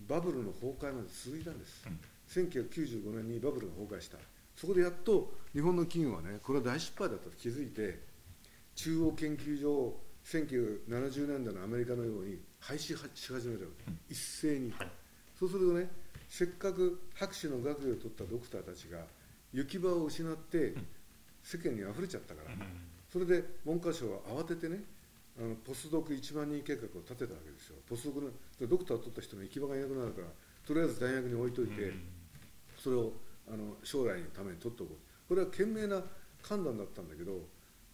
[0.08, 4.18] バブルの崩壊まで続いたんです、うん、1995年にバブルが崩壊した。
[4.56, 7.98] そこでやっと日本の企業はねこれは大失敗だと気づいて
[8.76, 14.88] 中央研究所を1970年代のアメリカのように廃止し始めたわけ、うん、一斉に、はい、
[15.38, 15.90] そうするとね
[16.28, 18.98] せっかく博士の学位を取ったドクターたちが
[19.52, 20.86] 行き場を失って、うん
[21.44, 22.56] 世間に溢れちゃったから、
[23.12, 24.82] それで文科省は慌ててね
[25.38, 27.76] あのポスドク1万人計画を立てたわけですよ。
[27.86, 28.30] ポスドクの
[28.66, 30.28] ドクターを取った人の行き場がいなくなるから
[30.66, 31.92] とりあえず大学に置いといて、
[32.78, 33.12] それを
[33.46, 35.28] あの将来のために取っておこう。
[35.28, 36.02] これは賢明な
[36.42, 37.32] 判断だったんだけど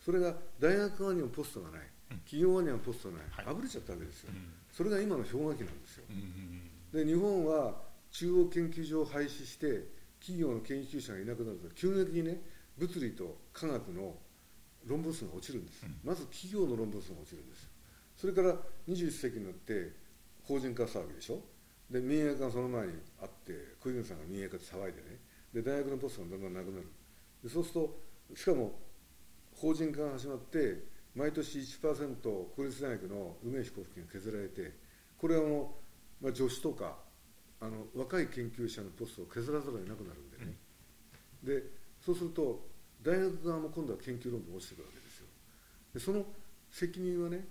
[0.04, 1.80] それが大学側にもポストがない
[2.24, 4.30] 企業側にはポストがない、あぶれちゃったわけですよ、
[4.72, 6.04] それが今の氷河期なんですよ、
[6.92, 7.74] で日本は
[8.10, 9.86] 中央研究所を廃止して
[10.18, 12.40] 企業の研究者がいなくなると急激にね
[12.80, 14.16] 物理と科学の
[14.86, 17.68] 論文数が落ちるんです、うん、まず企業の論文数が落ちるんです。
[18.16, 18.56] それから
[18.88, 19.92] 21世紀になって
[20.44, 21.40] 法人化騒ぎでしょ？
[21.90, 25.20] で民営化がその前にあって小泉さんが民営化で騒いでね。
[25.52, 26.86] で大学のポストがだんだんなくなる。
[27.42, 28.00] でそうすると
[28.34, 28.78] しかも
[29.54, 34.72] 法人化が始まって毎年1%国立大学の運営費交付金が削られて
[35.18, 35.74] これはあの、
[36.20, 36.96] まあ、助手とか
[37.60, 40.56] あの若い研究者のポストを削らざるを得なくなるんでね、
[41.42, 41.64] うん、で
[42.00, 42.69] そうすると
[43.02, 45.26] 大学側も今度は研究論文が落ちてくるわけですよ。
[45.94, 46.24] でその
[46.70, 47.44] 責任はね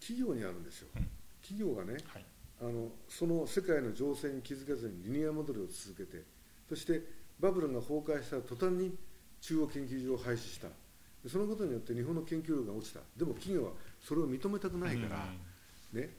[0.00, 1.06] 企業にあるんですよ、うん、
[1.42, 2.24] 企業がね、はい、
[2.62, 6.24] あのその世界の情勢に気づかずにリニアモデルを続けて
[6.68, 7.02] そして
[7.38, 8.96] バブルが崩壊したら途端に
[9.40, 10.68] 中央研究所を廃止した。
[11.28, 13.00] そのことによって日本の研究力が落ちた。
[13.16, 15.26] でも企業はそれを認めたくないから、
[15.92, 16.10] ね、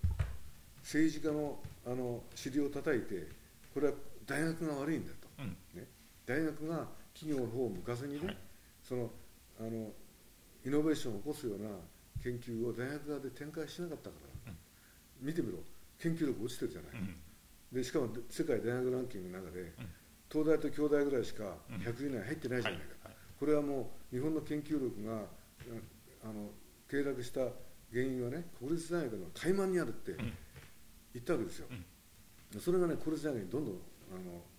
[0.81, 3.27] 政治家のあの尻を叩いて
[3.73, 3.93] これは
[4.27, 5.87] 大学が悪いんだと、うん、ね、
[6.25, 8.37] 大学が企業の方を向かずにね、はい、
[8.91, 9.09] その
[9.57, 9.87] あの
[10.65, 11.69] イノベーションを起こすような
[12.21, 15.59] 研究を大学側で展開しなかったから、うん、見てみろ。
[15.97, 17.15] 研究力落ちてるじゃない、うん、
[17.71, 19.71] でしかも世界大学ランキングの中で、
[20.29, 25.23] 東大と京大ぐらいしか100位以内入ってないじゃないか、はいはい、これはもう日本の研究力が
[26.23, 26.49] あの
[26.89, 27.41] 経絡した
[27.93, 30.15] 原因はね国立大学の怠慢にあるって
[31.13, 33.75] 言ったわけですよ、うん、それがね国立大学にどんどん
[34.11, 34.17] あ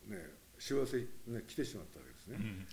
[0.08, 0.24] の、ね、
[0.58, 2.66] 幸せ、ね、来てしまったわけですね、うん、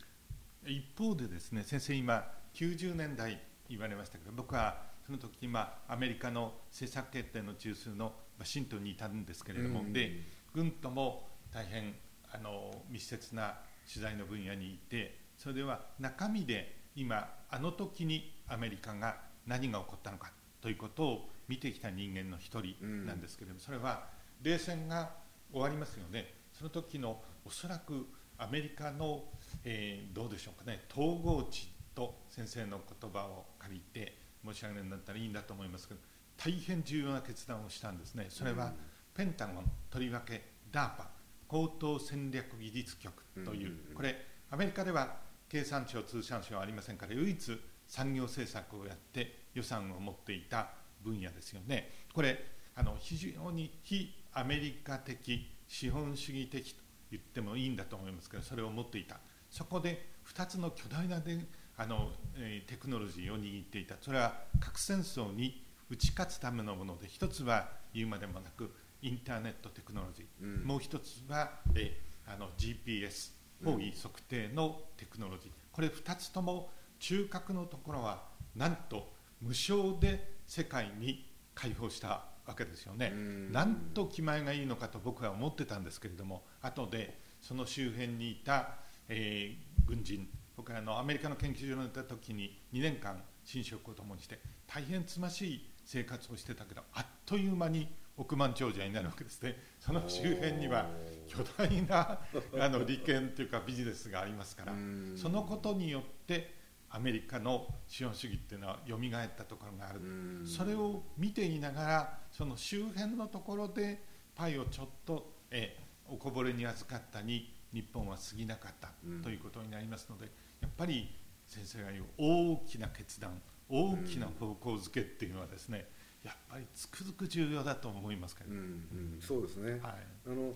[0.65, 11.95] 一方でですね先生今90年代言われましたけど僕はその時今アメリカの政策決定の中枢のワシントンにいたんですけれども、うん、で軍とも大変
[12.31, 13.55] あの密接な
[13.91, 19.17] 取材の分野にいてそれでは中身で今あの時にアメリカが
[19.47, 24.03] 何が起こったのかということを見てきた人間の一人なんですけれども、それは
[24.41, 25.09] 冷戦が
[25.51, 26.35] 終わりますよね。
[26.53, 29.23] その時のおそらくアメリカの、
[29.63, 30.85] えー、どうでしょうかね。
[30.91, 35.99] 統合地と先生の言葉を借りて申し上げるんだったらいいんだと思いますけど
[36.38, 38.27] 大変重要な決断をしたんですね。
[38.29, 38.73] それは
[39.13, 41.07] ペンタゴンとりわけ DARPA
[41.47, 44.15] 高等戦略技術局というこれ
[44.51, 45.17] アメリカでは
[45.49, 50.69] 経産省通産省はありませんから唯一産業政策をやって予算を持っていた
[51.03, 51.89] 分野ですよね。
[52.13, 56.81] これあの非常に非アメリカ的資本主義的と
[57.12, 61.39] 言ってもいいんだと思いますけどそれを持っていたそこで2つの巨大なで
[61.77, 63.95] あの、えー、テクノロジーを握っていた。
[64.01, 73.31] それは核戦争に打ち勝つためのもので1つは言うまでもなくインターネットテクノロジー、うん、もう1つは、えー、あの GPS
[73.63, 78.23] 方位測定のテクノロジー、これ2つとも中核のところは
[78.55, 83.12] なんと無償で世界に開放したわけですよね。
[83.51, 93.21] なんと気前がいいのかと僕は思ってたんですけれども後でその周辺にいた、えー、軍人僕はあのアメリカの研究所にいた時に2年間
[93.53, 99.55] 寝食を共にして大変つましい生活をしてたけどあっという間に億万長者になるわけですね。
[99.79, 100.89] その周辺には
[101.27, 102.19] 巨大な
[102.59, 104.73] あの利権というかビジネスがありますから
[105.15, 106.53] そのことによって
[106.89, 108.99] アメリカの資本主義っていうのは蘇っ
[109.37, 110.01] たところがある。
[110.45, 114.03] それを見ていながらその周辺のところで
[114.35, 115.77] パイをちょっとえ
[116.09, 118.89] おこぼれに預かったに日本は過ぎなかった
[119.23, 120.25] ということになりますので
[120.62, 121.10] やっぱり
[121.47, 123.32] 先生が言う大きな決断
[123.69, 125.88] 大きな方向づけっていうのはですね
[126.23, 129.82] やっぱりつくづく重要だと思いますけど、うんうん、そうですね、はい、
[130.27, 130.53] あの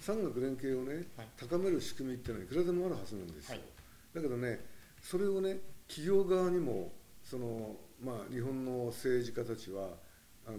[0.00, 3.62] 産学連携をね、はい、高める仕組みっていうのはいくらでもあるはずなんですよ、はい、
[4.14, 4.60] だけどね
[5.02, 5.58] それをね
[5.88, 6.92] 企業側にも
[7.24, 9.88] その、まあ、日本の政治家たちは
[10.46, 10.58] あの、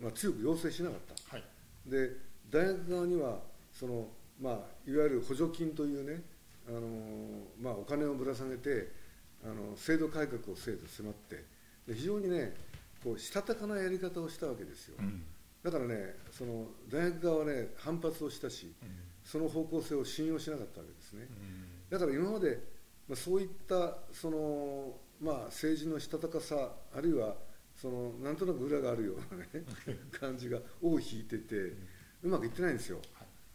[0.00, 0.98] まあ、強く要請しなかっ
[1.30, 1.44] た、はい、
[1.86, 2.10] で
[2.50, 3.38] 大学側には
[3.72, 4.06] その、
[4.40, 4.54] まあ、
[4.90, 6.22] いわゆる補助金というね
[6.68, 6.80] あの、
[7.60, 8.90] まあ、お金をぶら下げて
[9.44, 11.44] あの制度改革をせえと迫って
[11.92, 12.54] 非常にね
[13.02, 15.22] こうしたたかなやり方をしたわけですよ、うん、
[15.62, 18.88] だからねその大学側はね反発をしたし、うん、
[19.22, 21.28] その方向性を信用しなかったわけですね、
[21.90, 22.58] だから今まで、
[23.06, 27.34] まあ、そういったその、まあ、政治のしたたかさあるいは
[27.76, 29.48] そのなんとなく裏があるようなね
[30.10, 31.54] 感じが尾を引いてて、
[32.22, 33.00] うまくいってないんですよ、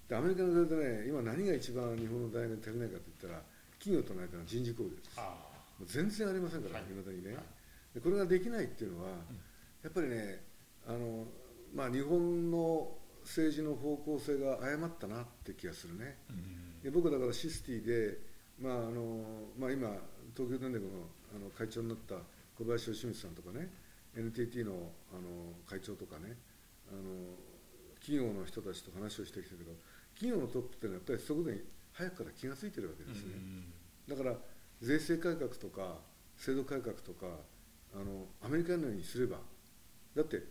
[0.09, 3.41] でアメリカの大学でね今何が一番日本の大学に足りないかといったら
[3.77, 5.21] 企業との間の人事交流です。
[5.85, 6.83] 全然ありませんから、い。
[6.83, 7.43] まだにね、はい。
[7.95, 9.09] でこれができないっていうのは、
[9.81, 10.43] やっぱりね
[10.85, 11.23] あの、
[11.73, 12.91] まあ、日本の
[13.23, 16.17] 政治の方向性が誤ったなって気がするね、
[16.83, 18.17] で僕だからシスティで、
[18.59, 19.23] まああの
[19.57, 19.89] まあ、今
[20.35, 22.15] 東京電力のあの会長になった
[22.57, 23.69] 小林義光さんとかね
[24.17, 24.71] NTT の
[25.13, 26.35] あの会長とかね
[26.91, 27.37] あの
[27.99, 29.71] 企業の人たちと話をしてきたけど
[30.15, 33.33] 企業のトップっていうのはやっぱりそこで早くから気が付いてるわけですね、
[34.07, 34.35] だから
[34.81, 35.97] 税制改革とか
[36.37, 37.27] 制度改革とか
[37.93, 39.37] あのアメリカのようにすれば
[40.15, 40.43] だって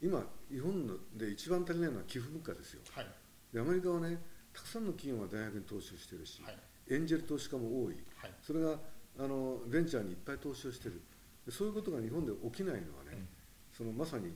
[0.00, 3.06] 今日本で一番足りないのは寄付文化ですよ、はい、
[3.52, 4.18] でアメリカはね
[4.52, 6.56] たくさんの企業が大学に投資をしてるし、はい、
[6.88, 8.78] エンジェル投資家も多い、はい、それが
[9.18, 11.02] あのベンチャーにいっぱい投資をしてる。
[11.50, 13.28] そういうことが日本で起きないのはね、うん、
[13.76, 14.32] そのまさに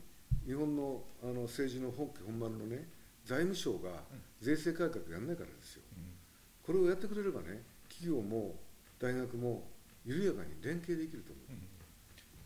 [0.49, 2.89] 日本のあの政治の本家本番のね
[3.23, 3.91] 財務省が
[4.41, 6.05] 税制改革やらないからですよ、うん、
[6.65, 8.55] これをやってくれればね企業も
[8.99, 9.69] 大学も
[10.07, 11.59] 緩やかに連携できると思う、うん、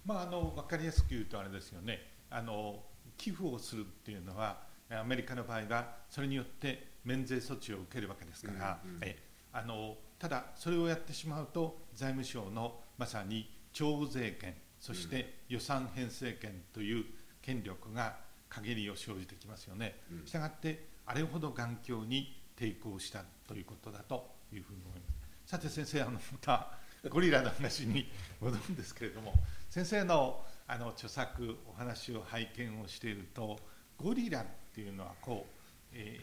[0.05, 2.01] まああの分かりやすく言うとあれですよね。
[2.29, 2.83] あの
[3.17, 4.59] 寄付をするっていうのは
[4.91, 9.17] アメリカの場合はそれによって免税措置を受けるわけですから、うんうん、え
[9.53, 17.05] あのただそれをやってしまうと財務省のまさに徴税権そして予算編成権という
[17.43, 18.17] 権力が
[18.49, 20.01] 限りを生じてきますよね。
[20.25, 25.07] したがってあれほど眼鏡に抵抗したということだというふうに思いま
[25.47, 25.51] す。
[25.51, 26.79] さて先生あのまた
[27.11, 28.09] ゴリラの話に
[28.41, 29.35] 戻るんですけれども
[29.69, 33.59] 先生のあの著作お話を拝見をしていると
[33.99, 36.21] ゴリラっていうのはこう、え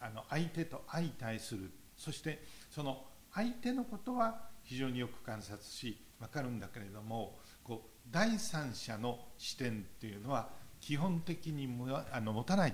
[0.00, 10.48] ー、あの相手と相対するそしてその相手のことは非常によく観察し分かるんだけれどもこう第三者の視点っていうのは
[10.80, 11.68] 基本的に
[12.12, 12.72] あの持たない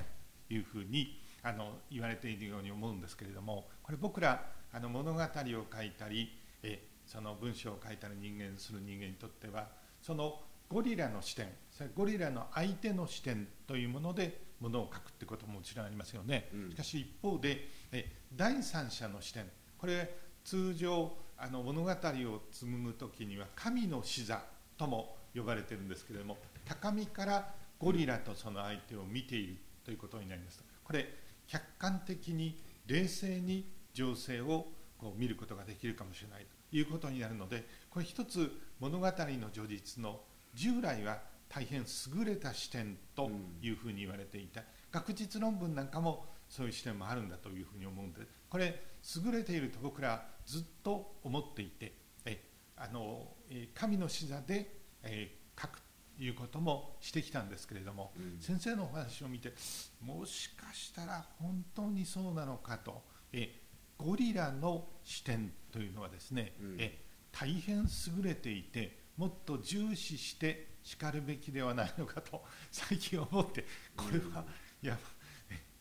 [0.48, 9.68] というふうにあの言われているように思うんですけれどもこれ僕らあの物語を書いたりえその文章を書いたり人間する人間にとっては
[10.02, 19.44] そのゴリラの視点それゴリラの相手の視点というものでものを書くってことももちろんありますよね、うん、しかし一方でえ第三者の視点
[19.78, 20.14] これ
[20.44, 21.94] 通常あの物語を
[22.50, 24.42] 紡ぐ時には神の視座
[24.78, 30.62] とも呼ばれてるんですけれども高みからゴリラとその相手を見ているということになります。
[30.84, 31.06] これ
[31.46, 34.66] 客観的に冷静に情勢を
[34.98, 38.50] こう見ることができるかもしれないということになるのでこれ一つ
[38.80, 39.12] 物語の
[39.52, 40.20] 叙述の
[40.54, 41.18] 従来は
[41.48, 41.84] 大変
[42.16, 43.30] 優れた視点と
[43.62, 44.62] いうふうに言われていた、
[44.92, 48.82] 学術論文なんかもそういう視点もあるんだというふうに思うんでこれ
[49.24, 51.92] 優れていると僕らずっと思っていて
[52.78, 53.28] あの
[53.74, 55.80] 神の視座で、え書く
[56.18, 59.52] ということもしてきたんですけれども、うん、先生のお話を見て
[60.04, 63.02] もしかしたら本当にそうなのかと
[63.32, 63.60] え
[63.96, 66.98] ゴリラの視点というのはですね、うん、え
[67.32, 73.64] 大変優れていてもっと重視してしかるべきではないのかと最近思って
[73.96, 74.44] これは、
[74.82, 74.98] うん、や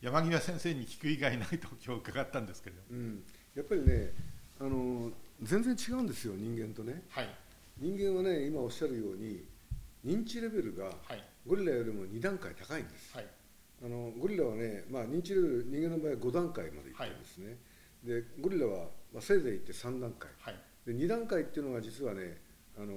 [0.00, 3.22] 山際先生に聞く以外ないと今日伺ったんですけれど、うん、
[3.54, 4.12] やっぱりね
[4.60, 5.10] あの
[5.42, 7.28] 全然違うんですよ人間とね、はい、
[7.78, 9.44] 人間はね今おっしゃるように
[10.04, 10.90] 認知レベルが
[11.46, 13.26] ゴリラよりも2段階高いんです、はい、
[13.84, 18.20] あのゴリラはね、まあ、認知レベル人間の場合は5段階までいってるんですね、はい。
[18.20, 22.40] でゴリラは、まあ、せいぜいいって3段階、はい、で2段階っていうのが実はね
[22.76, 22.92] あの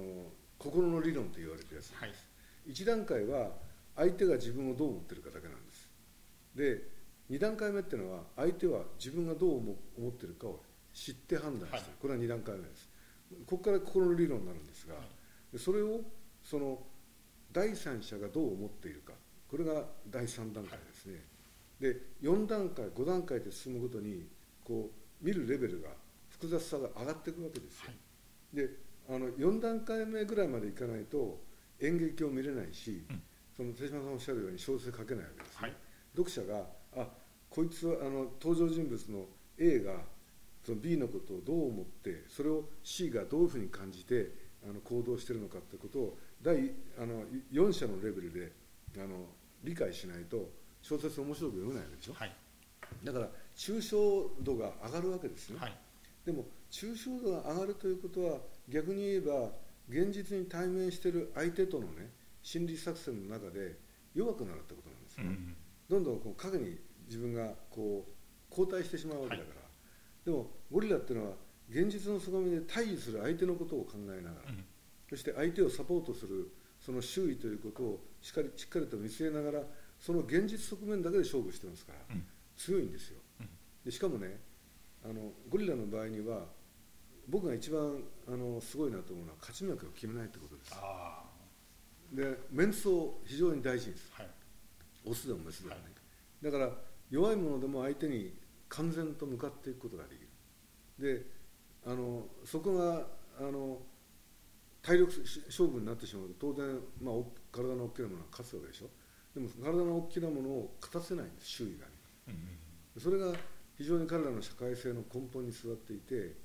[0.58, 2.28] 心の理論と言われてるやつなんです、
[2.66, 3.50] はい、1段階は
[3.96, 5.88] 相手が自分をどう思ってるかだけなんです。
[6.54, 6.82] で
[7.30, 9.58] 2段階目っていうのは相手は自分がどう
[9.98, 10.60] 思ってるかを
[10.92, 12.88] 知って判断してる、はい、これは2段階目です。
[13.46, 15.00] ここから心の理論になるんですが、は
[15.54, 16.00] い、それを
[16.42, 16.78] その
[17.52, 19.12] 第三者がどう思っているか。
[19.52, 21.22] これが第3段階ですね、
[21.78, 24.26] で4段階5段階で進むごとに
[24.64, 24.88] こ
[25.22, 25.88] う見るレベルが
[26.30, 28.70] 複雑さが上がっていくわけですよ、はい、で
[29.10, 31.38] あの4段階目ぐらいまでいかないと
[31.80, 33.22] 演劇を見れないし、うん、
[33.54, 35.72] その手島さんおっしゃるように小説書けないわけですね、はい、
[36.16, 36.66] 読者が
[36.96, 37.08] あ
[37.50, 39.26] こいつはあの登場人物の
[39.58, 39.96] A が
[40.64, 44.30] その B のことをどう思ってそれを C がどういうふうに感じて
[44.64, 48.52] あの行動してるのかってことを第あの4者のレベルで
[48.96, 49.26] あの
[49.64, 50.50] 理解しないと
[50.82, 52.32] 小説面白く読めないわけでしょ、はい、
[53.04, 55.76] だから抽象度が上がるわけですね、はい、
[56.24, 58.38] でも抽象度が上がるということは
[58.68, 59.50] 逆に言えば
[59.88, 62.10] 現実に対面している相手とのね
[62.42, 63.76] 心理作戦の中で
[64.14, 65.56] 弱くなるってことなんですね、うん、
[65.88, 69.61] どんどんこう影に自分がこう後退してしまうわけだから、はい、
[70.24, 71.32] でもゴリラっていうのは
[71.70, 74.64] 現実の凄みで対峙する相手のことを考えながら、うん、
[75.08, 79.64] そして相手をサポートするその周囲ということをしっかりしっかりと見据えながら
[79.98, 82.24] その現実側面だけで勝負してますから、うん、
[82.56, 83.20] 強いんですよ。
[83.84, 84.38] でしかもね
[85.04, 86.46] あのゴリラの場合には
[87.28, 90.74] 僕が一番あのすごいなと思うのは勝ち負けを決めないってことです。
[92.12, 94.10] でメンツを非常に大事にす。
[94.18, 94.30] る、はい、
[95.06, 96.70] オスでもメスでもね、はい、だから
[97.10, 98.34] 弱いものでも相手に
[98.72, 100.28] 完全と向かっていくことができる。
[100.98, 101.26] で
[101.84, 103.06] あのそこが
[103.38, 103.78] あの
[104.80, 105.12] 体力
[105.46, 106.28] 勝負になってしまう。
[106.28, 107.14] と当然、まあ、
[107.52, 108.88] 体の大きなものは勝つわけでしょ。
[109.34, 111.92] でも体の大きなものを勝たせないんです周囲がね、
[112.28, 112.34] うん
[112.96, 113.32] うん、それが
[113.76, 116.36] 非常に彼らの社会性の根本に座っていて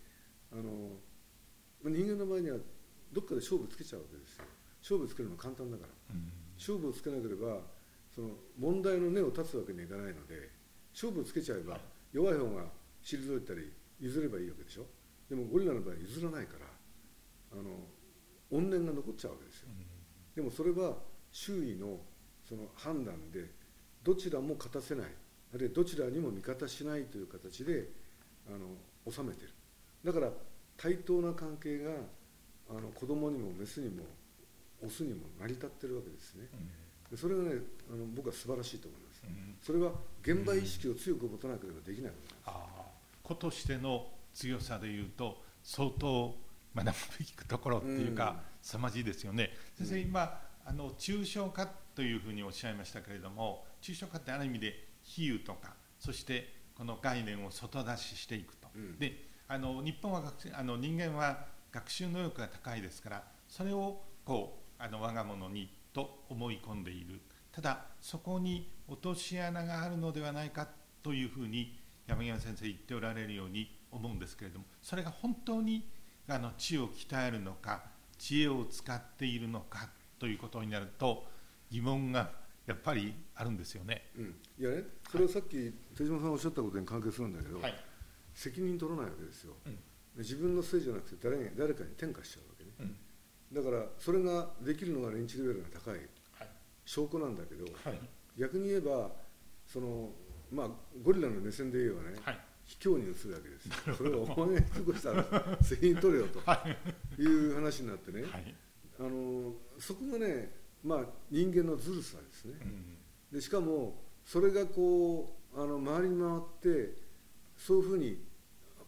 [0.51, 0.95] あの
[1.83, 2.57] 人間の場合には
[3.11, 4.45] どっかで勝負つけちゃうわけですよ。
[4.81, 7.59] 勝負つけるの簡単だから、うん、勝負をつけなければ
[8.13, 10.49] その問題の根を断つわけにはいかないので
[10.93, 11.79] 勝負をつけちゃえば
[12.13, 12.63] 弱い方が
[13.03, 14.85] 退いたり譲ればいいわけでしょ？
[15.29, 16.65] でもゴリラの場合譲らないから
[17.53, 17.63] あの
[18.51, 19.67] 怨念が残っちゃうわけですよ、
[20.35, 20.95] でもそれは
[21.31, 21.99] 周囲の
[22.47, 23.51] その判断で
[24.03, 25.05] どちらも勝たせない。
[25.53, 27.89] あるいはどちらにも味方しないという形で
[28.47, 29.53] あの収めてる。
[30.03, 30.31] だから
[30.75, 31.91] 対等な関係が
[32.69, 34.03] あの子供にもメスにも
[34.83, 36.47] オスにも成り立ってるわけですね、
[37.11, 39.06] うん、それがねあの僕は素晴らしいと思います、うん、
[39.61, 42.11] それは現場意識を強く持たなければできない。
[42.11, 46.35] ことなんです、子としての強さでいうと相当
[46.75, 49.51] 学ぶべきところっていうか、凄まじいですよね。
[49.77, 51.65] 先生今あの抽象化
[51.95, 60.21] というふうにおっしゃいましたけれども抽象化ってある意味で比喩とかそしてこの概念を外出ししていくと、うん、であの日本は
[60.53, 67.21] あの人間は学習能力が高いですからそれをこうあの我が物にと思い込んでいる
[67.57, 70.67] ただそこに落とし穴があるのではないか
[71.01, 75.89] というふうに山際先生言っておられるように思うんですけれどもそれが本当に
[76.27, 77.85] あの知を鍛えるのか
[78.19, 79.89] 知恵を使っているのか
[80.19, 81.25] ということになると
[81.71, 82.29] 疑問が
[82.67, 84.03] やっぱりあるんですよね。
[84.15, 87.73] うん、いやねそれはさっき手島さんおっしゃったことに関係するんだけど、はい、
[88.35, 89.79] 責任取らないわけですよ、うん、
[90.19, 92.93] 自分のせいじゃなくて誰誰かに転嫁しちゃうわけね、
[93.51, 95.99] うん、だからそれができるのが認知レベルが高い
[96.87, 97.99] 証拠なんだけど、はい、
[98.39, 99.11] 逆に言えば
[99.65, 100.09] その
[100.49, 100.69] まあ
[101.03, 102.39] ゴリラの目線で言えばね、はい。
[102.67, 103.97] 卑怯に映るわけです。
[103.97, 105.23] それはお前が引っ越したら
[105.61, 106.39] 責任取れよと
[107.21, 107.25] い。
[107.25, 108.55] う話になってね、はい、
[108.99, 110.51] あのそこがね、
[110.83, 110.99] まあ、
[111.31, 112.97] 人間のずるさですね、うん、
[113.31, 116.93] でしかもそれがこうあの周りに回って
[117.57, 118.21] そういうふうに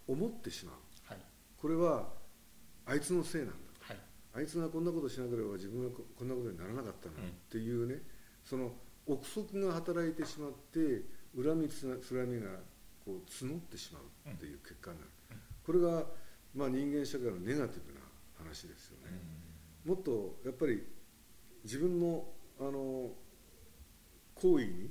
[0.07, 0.75] 思ってしまう、
[1.05, 1.17] はい、
[1.61, 2.09] これは
[2.85, 3.53] あいつのせいなんだ
[4.39, 8.01] あいつがこんなことしなければ自分がこんなことにならなかったのっていうね、うん、
[8.45, 8.71] その
[9.05, 11.03] 憶測が働いてしまって
[11.35, 11.85] 恨みつ
[12.15, 12.47] らみが
[13.03, 15.11] こう募ってしまうっていう結果になる、
[15.65, 16.05] これが、
[16.55, 17.99] まあ、人間社会のネガティブな
[18.37, 19.19] 話ですよね、
[19.83, 20.83] もっとやっぱり
[21.65, 22.23] 自分の
[22.61, 23.11] あの
[24.35, 24.89] 行為に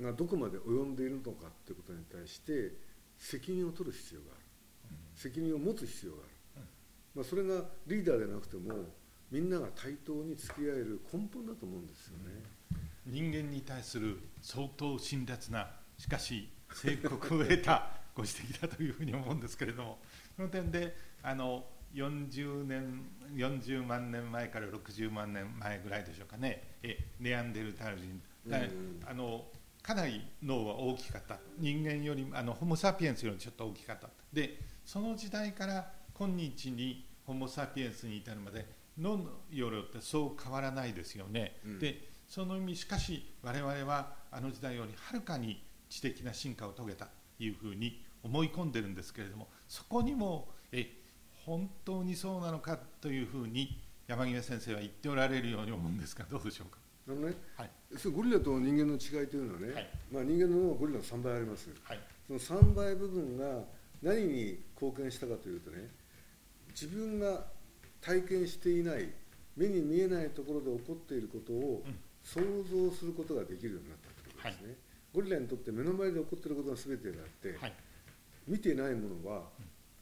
[0.00, 2.72] がどこまで及んでいるのかっていうことに対して
[3.16, 4.40] 責任を取る必要がある、
[5.14, 6.35] 責任を持つ必要がある、
[7.16, 8.74] まあ、それがリーダーでなくても
[9.30, 12.42] みんなが対等に付き合える根本だと思うんですよね、
[13.06, 15.66] 人間に対する相当辛辣な
[15.98, 19.98] しかし正告を得たご指摘だというふうに思うんですけれども
[20.36, 21.64] その点であの
[21.94, 26.76] 40年40万年前から60万年前ぐらいでしょうかね。
[26.82, 28.20] えネアンデルタール人、
[29.06, 29.46] あの
[29.82, 31.38] かなり脳は大きかった。
[31.58, 34.08] 人間よりあのホモ・サピエンスよりちょっと大きかった。
[34.30, 38.66] でその時代から今日にホモ・サピエンスに至るまで
[38.98, 50.90] 脳の容量ってそう変わらないですよね、うん、でその意味しかし我々はあの時代よりはるかに知的な進化を遂げたというふうに思い込んでるんですけれどもそこにもえ
[51.44, 56.78] 本当にそうなのかというふうに山際先生は言っておられるように思うんですがどうでしょうか？
[57.08, 57.70] あのね、はい、
[58.10, 63.62] ゴリラと人間の違いというのはね、はい、まあ、人間の脳はゴリラの3倍あります、はい、その3倍部分が
[64.02, 65.88] 何に貢献したかというとね
[66.78, 67.46] 自分が
[68.02, 69.08] 体験していない
[69.56, 71.82] 目に見えないところで起こっていることを
[72.22, 74.76] 想像することができるようになったということですね、
[75.14, 77.72] ゴリラにとって目の前で起こっていることが全てであって、はい、
[78.46, 79.48] 見てないものは、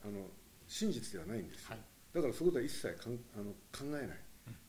[0.05, 0.27] うん、あの
[0.67, 1.63] 真実ではないんです。
[1.63, 1.79] よ、はい、
[2.13, 4.19] だからそういうことは一切かんあの考えない、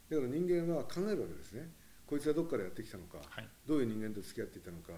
[0.09, 1.67] だから人間は考えるわけですね。
[2.05, 4.93] こいつはどこからやってきたのか、はい、どういう人間と付き合っていたのか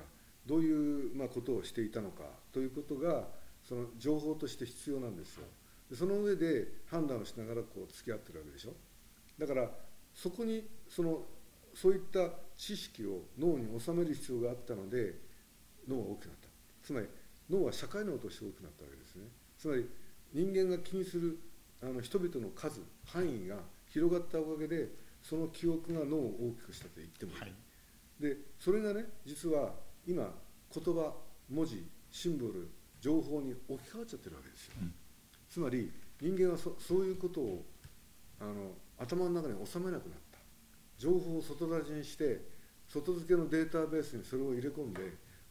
[0.46, 3.28] どういう、まあ、ことをしていたのかということが
[3.64, 5.44] その情報として必要なんですよ。
[5.44, 5.48] で
[5.94, 8.74] その上で判断をしながらこう付き合ってるわけでしょ？
[9.40, 9.70] だから
[10.14, 11.24] そこにその
[11.74, 15.16] そういった知識を脳に収める必要があったので
[15.88, 16.48] 脳が大きくなった。
[16.84, 17.08] つまり
[17.50, 19.24] 脳は社会脳として大きくなったわけですね。
[19.58, 19.90] つまり
[20.34, 21.40] 人間が気にする
[21.82, 23.58] あの人々の数範囲が
[23.90, 24.90] 広がったおかげで
[25.22, 27.54] その記憶が脳を大きくしたと言ってもいい、はい、
[28.20, 29.72] でそれがね実は
[30.08, 30.34] 今
[30.74, 31.14] 言葉
[31.50, 32.70] 文字シンボル
[33.00, 34.94] 情報に置き換わっちゃってるわけですよ、うん、
[35.58, 35.92] つまり
[36.22, 37.66] 人間はそそういうことを
[38.40, 40.38] あの頭の中に収めなくなった
[41.00, 42.42] 情報を外出しにして
[42.88, 45.02] 外付けのデータベースにそれを入れ込んで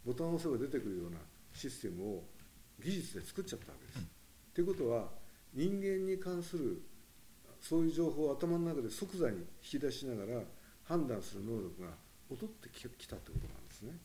[0.05, 1.19] ボタンを押せば出てくるような
[1.53, 2.23] システムを
[2.81, 3.99] 技術で作っちゃったわけです。
[4.55, 5.09] と、うん、いうことは
[5.53, 6.83] 人間に関する
[7.61, 10.41] そういう情報を頭の中で即座に引き出しながら
[10.85, 11.89] 判断する能力が
[12.31, 13.99] 劣ってきたってことなんですね。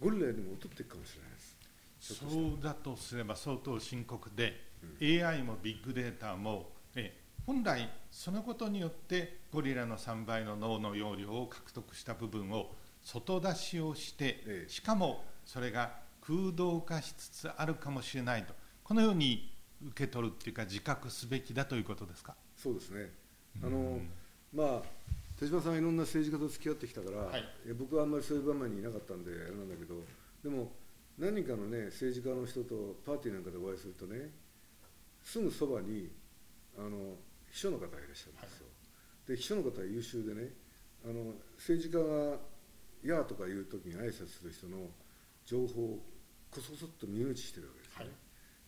[0.00, 1.60] ゴリラよりも劣っていくかもしれないです。
[2.00, 4.52] そうだとすれば相当深刻で、うん、
[5.00, 7.16] AI もビッグデータもえ
[7.46, 18.54] 本来そのことによってゴリラの3倍の脳の容量を獲得した部分を外出しをして、しかもそれが空洞化しつつあるかもしれないと。
[18.84, 19.52] このように
[19.82, 22.36] 受け取るっていうか自覚すべきだということですか？
[22.56, 23.10] そうですね。
[23.64, 24.00] あの、
[24.54, 24.82] まあ
[25.38, 27.44] 手島さんいろんな政治家と付き合ってきたから、はい、
[27.78, 29.94] 僕はあんまりそういう場面にいなかったんであれなんだけど
[30.44, 30.70] でも
[31.16, 34.28] 何人かのね政治家の人とパーティーなんかでお会いするとね
[35.22, 36.10] すぐそばに
[36.78, 37.16] あの
[37.50, 38.72] 秘書の方がいらっしゃるんですよ、は
[39.26, 40.48] い、で秘書の方は優秀でね
[41.04, 42.38] あの政治家が
[43.02, 44.90] 「や」とか言う時に挨拶する人の
[45.44, 45.98] 情報を
[46.50, 48.08] こそこそっと見打ちしてるわけですね、はい、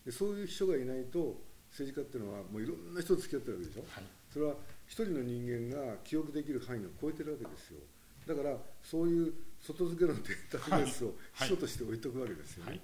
[0.05, 4.55] でそういう秘書がいないと政治家っていうのはもういろんな人と付き合ってるわけでしょ、はい、それは
[4.87, 7.79] 一人の人間が記憶できる範囲を超えてるわけですよ。
[8.27, 12.81] だからそういう外付けのデータベースを秘書として置いとくわけですよね、はい、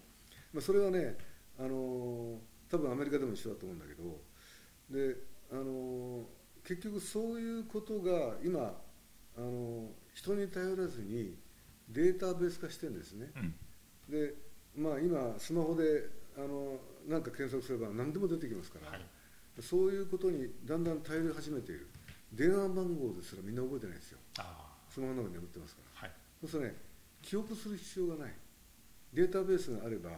[0.53, 1.15] まあ、それはね
[1.57, 2.39] あの
[2.69, 4.21] 多分アメリカでも一緒だと思うんだけど
[4.89, 5.15] で
[5.51, 6.25] あの
[6.63, 8.77] 結局そういうことが今
[9.37, 11.37] あの人に頼らずに
[11.89, 13.55] データベース化してるんですね、うん、
[14.09, 14.33] で
[14.75, 19.01] まあ今スマホであのなんか検索すれば何でも出てきますから、はい、
[19.61, 21.87] そういうことにだんだん頼り始めている。
[22.31, 24.19] 電話番号ですらみんな覚えてないですよ。
[24.87, 26.11] スマホの中に眠ってますから、はい、
[26.41, 26.75] そうするとね
[27.23, 28.33] 記憶する必要がない。
[29.13, 30.11] データベースがあれば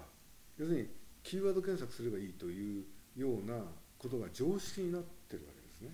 [0.57, 0.89] 要するに
[1.23, 3.63] キーワード検索すればいいというような
[3.97, 5.89] ことが常識になってるわけですね。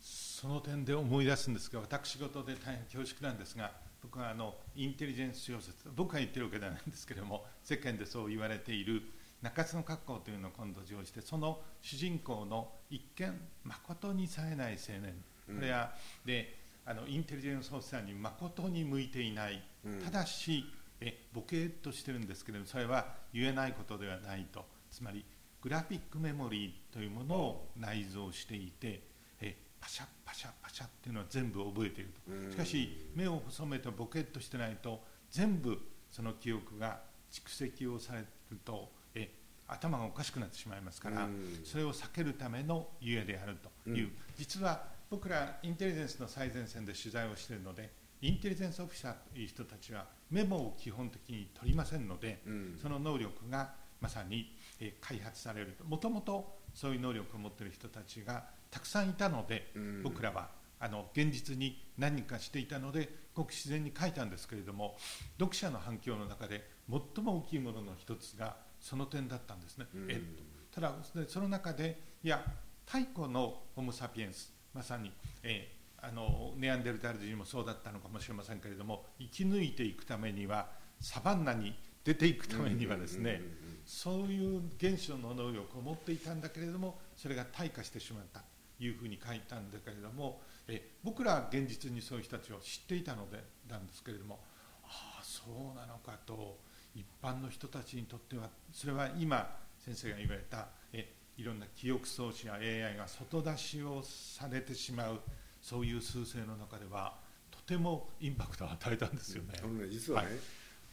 [0.00, 3.72] その点で思い出すんですが私事で大変恐縮なんですが
[4.02, 9.02] 僕はあのインテリジェンス小説僕が言ってるわけではないんですけれども世間でそう言われている
[9.42, 15.14] 中津の格好というのを今度上してその主人公の一見誠に冴えない青年。
[15.46, 15.92] これは、
[16.24, 19.62] であのインテリジェンスオフィサーに誠に向いていない、
[20.04, 20.64] ただし
[21.00, 24.64] えボケっとしてるんですけれどもそれは言えないことではないと。
[24.90, 25.24] つまり
[25.60, 29.02] グラフィックメモリーというものを内蔵していて
[29.40, 32.50] えパシャパシャパシャっていうのは全部覚えていると。
[32.52, 35.78] しかし目を細めてボケっとしてないと全部
[36.10, 38.26] その記憶が蓄積をされる
[38.64, 39.30] とえ
[39.66, 41.28] 頭がおかしくなってしまいますから
[41.64, 44.10] それを避けるためのゆえであるという。
[44.36, 47.90] 実は僕らインテリジェンスの最前線で取材をしているので
[48.22, 52.42] インテリジェンスオフィサーという人たちはメモを基本的に取りませんので、
[52.80, 54.56] その能力がまさに
[55.00, 60.48] 開発されるもともとそういう能力を持っている人たちがたくさんいたので、僕らは
[60.78, 64.96] あの現実に何かしていたのでごく自然に書いたんですけれども
[65.38, 69.86] 読者の反響の中で最も大きいものの一つがその点だったんですね。
[70.08, 70.94] えっと、ただ
[71.28, 72.44] その中でいや
[72.86, 75.10] 太古のホモ・サピエンスまさに、
[75.42, 75.75] えー、
[76.08, 80.68] あのネアンデルタル人もそうだったのかもしれませんけれども生き抜いていくためには
[81.00, 83.42] サバンナに出ていくためにはですね
[83.84, 94.38] そういう現象の能力を持っていたんだけれどもそれが退化してしまったというふうに書いたんだけれどもえ僕らは現実にそういう人たちを知っていたのでなんですけれども
[94.84, 96.58] ああそうなのかと
[96.94, 105.20] 一般の人たちにとってはそれは今先生が言われたえいろんな記憶装置や AI が外出しをされてしまう
[105.66, 107.16] そういう数勢の中では
[107.50, 109.58] とてもインパクトを与えたんですよね。
[109.60, 110.28] あのね実はね、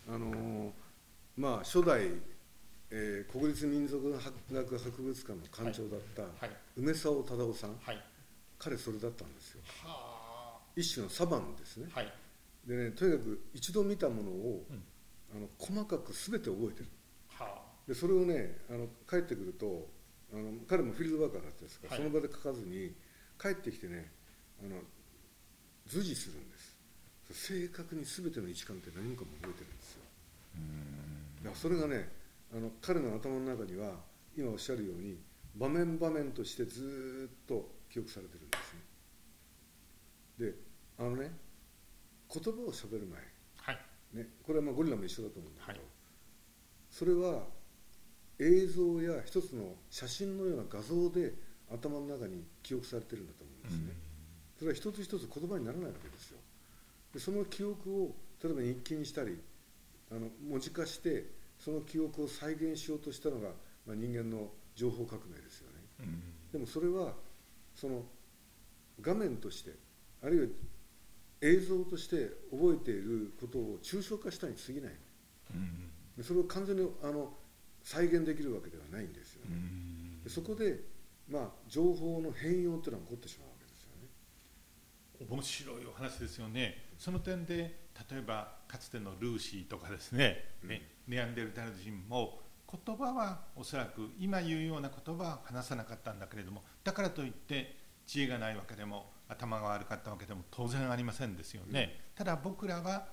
[0.08, 0.74] はい、あの
[1.38, 2.08] まあ初代、
[2.90, 6.24] えー、国立民族学博物館の館長だった
[6.76, 8.04] 梅沢忠夫さん、はい、
[8.58, 9.62] 彼それだったんですよ。
[10.76, 11.88] 一種のサバンですね。
[11.94, 12.12] はい、
[12.66, 14.84] でねとにかく一度見たものを、うん、
[15.38, 16.88] あの細かく全て覚えてる。
[17.88, 19.88] でそれをねあの帰ってくると
[20.34, 22.96] あの彼もフィールドワーカーだったですから、はい、その場で書かずに
[23.40, 24.10] 帰ってきてね
[24.62, 24.82] あの
[25.88, 26.74] 図示するんです。
[27.32, 30.04] 正確に全ての位置関係何かも覚えてるんですよ。
[31.44, 32.10] だからそれがね
[32.54, 33.96] あの彼の頭の中には
[34.38, 35.18] 今おっしゃるように
[35.56, 38.74] 場面場面としてずっと記憶されてるんです
[40.46, 40.52] ね。
[40.52, 40.56] で
[41.00, 41.32] あのね
[42.34, 43.20] 言葉をしゃべる前、
[43.58, 43.80] はい。
[44.16, 45.90] ね、これはまあゴリラも一緒だと思うんだけど、はい、
[46.90, 47.44] それは
[48.40, 51.34] 映像や一つの写真のような画像で
[51.72, 53.94] 頭の中に記憶されてるんだと思うんですね、
[54.64, 56.38] それは一つ一つ言葉にならないわけですよ。
[57.14, 59.38] でその記憶を例えば日記にしたり
[60.10, 61.26] あの文字化して
[61.60, 63.50] その記憶を再現しようとしたのが、
[63.86, 65.68] まあ、人間の情報革命ですよ
[66.00, 66.08] ね、
[66.54, 67.14] でもそれは
[67.76, 68.04] その
[69.02, 69.72] 画面として
[70.24, 70.48] あるいは
[71.42, 74.92] 映像として覚えていることを抽象化したに過ぎない、
[76.24, 77.34] それを完全にあの
[77.84, 79.58] 再現できるわけではないんですよね。
[80.24, 80.80] でそこで、
[81.30, 83.53] まあ、情報の変容というのが起こってしまう。
[85.30, 86.90] 面白いお話ですよね。
[86.98, 90.56] その点で例えばかつてのルーシーとかですね。
[90.64, 92.42] うん、ねネアンデルタル人も
[92.86, 103.08] 言葉はおそらく今言うような言葉は話さなかったんだけれどもだからといって知恵がないわけでも頭が悪かったわけでも当然ありませんですよね、うん、ただ僕らは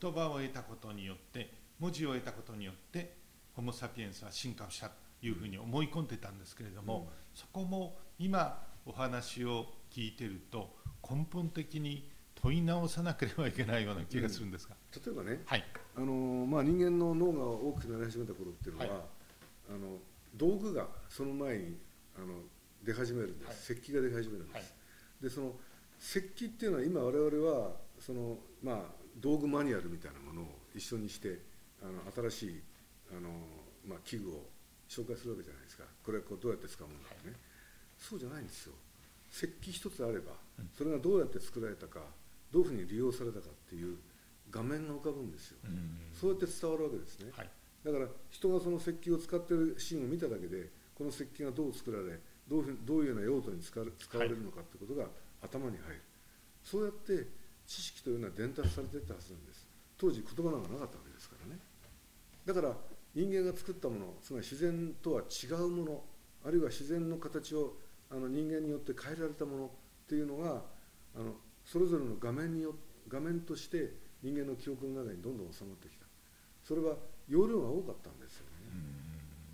[0.00, 3.16] 言葉を得たことによって文字を得たことによって
[3.54, 10.74] ホモ・サピエンスは進化をしたというふうに思い込んでたんですけれども、うん、そこも今お話を聞いてると
[11.08, 15.64] 根本的に問い直さなければいけないような気がするんですが、うん、例えばね、はい。
[15.96, 19.02] あのまあ、人間の脳が大きくなり始めた頃っていうのは、はい、
[19.70, 19.98] あの
[20.34, 21.76] 道具がその前に
[22.16, 22.34] あの
[22.82, 24.64] 出始めるんです、はい、石器が出始めるんです、はい、
[25.22, 25.52] でその
[26.00, 27.70] 石器っていうのは今我々は
[28.00, 28.76] その、まあ、
[29.20, 31.38] 道具マニュアルみたいなものを一緒にして
[31.80, 32.62] あの新しい
[33.16, 33.30] あの、
[33.86, 34.42] まあ、器具を
[34.88, 35.84] 紹介するわけじゃないですか。
[36.04, 37.32] これはこうどうやって使うものかね、
[37.96, 38.74] そうじゃないんですよ
[39.34, 40.32] 石器一つあれば
[40.78, 41.98] それがどうやって作られたか
[42.52, 43.98] どういうふうに利用されたかっていう
[44.50, 45.58] 画面が浮かぶんですよ、
[46.14, 47.50] そうやって伝わるわけですね、はい、
[47.82, 55.08] だから人がその石器を使ってるシーンを見ただけでこの石器がどう作られどういうどういうような用途に使わ使われるのかってことが
[55.42, 56.00] 頭に入る、
[56.62, 57.26] そうやって
[57.66, 59.66] 知識というのは伝達されていったはずなんです。
[59.98, 61.58] 当時言葉なんかなかったわけですからね。
[62.46, 62.76] だから
[63.14, 66.04] 人間が作ったものつまり自然とは違うもの
[66.44, 67.74] あるいは自然の形を
[68.10, 69.68] あの人間によって変えられたものっ
[70.08, 70.62] ていうのが
[71.16, 71.34] あの
[71.64, 72.74] それぞれの画面によ
[73.08, 76.06] 画面として人間の記憶の中にどんどん収まってきた。
[76.62, 76.96] それは
[77.28, 78.54] 容量が多かったんですよね。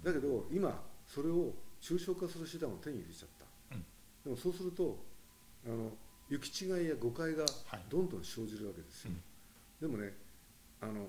[0.04, 3.84] だけど今それを抽象化する手段を手に入れちゃった、うん、
[4.24, 4.98] でもそうすると
[5.66, 5.90] あの
[6.28, 7.44] 行き違いや誤解が
[7.88, 9.20] どんどん生じるわけですよ、はい
[9.82, 10.12] うん、でもね
[10.80, 11.08] あの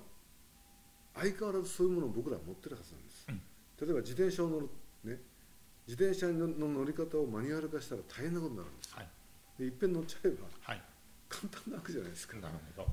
[1.14, 3.40] 相変わらずそういうものを僕らは持ってるはずなんです、うん、
[3.86, 4.68] 例えば自転車を乗る
[5.04, 5.20] ね
[5.86, 9.08] 自転車の乗り方をマニュアル化したら大変なことになるんです、はい、
[9.58, 10.82] でいっぺん乗っちゃえば、はい、
[11.28, 12.36] 簡単なわけじゃないですか。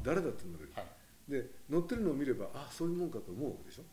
[0.03, 3.83] 誰だって乗れる、はい、で乗ってるのを見ればああそういうもんかと思うわけでしょ。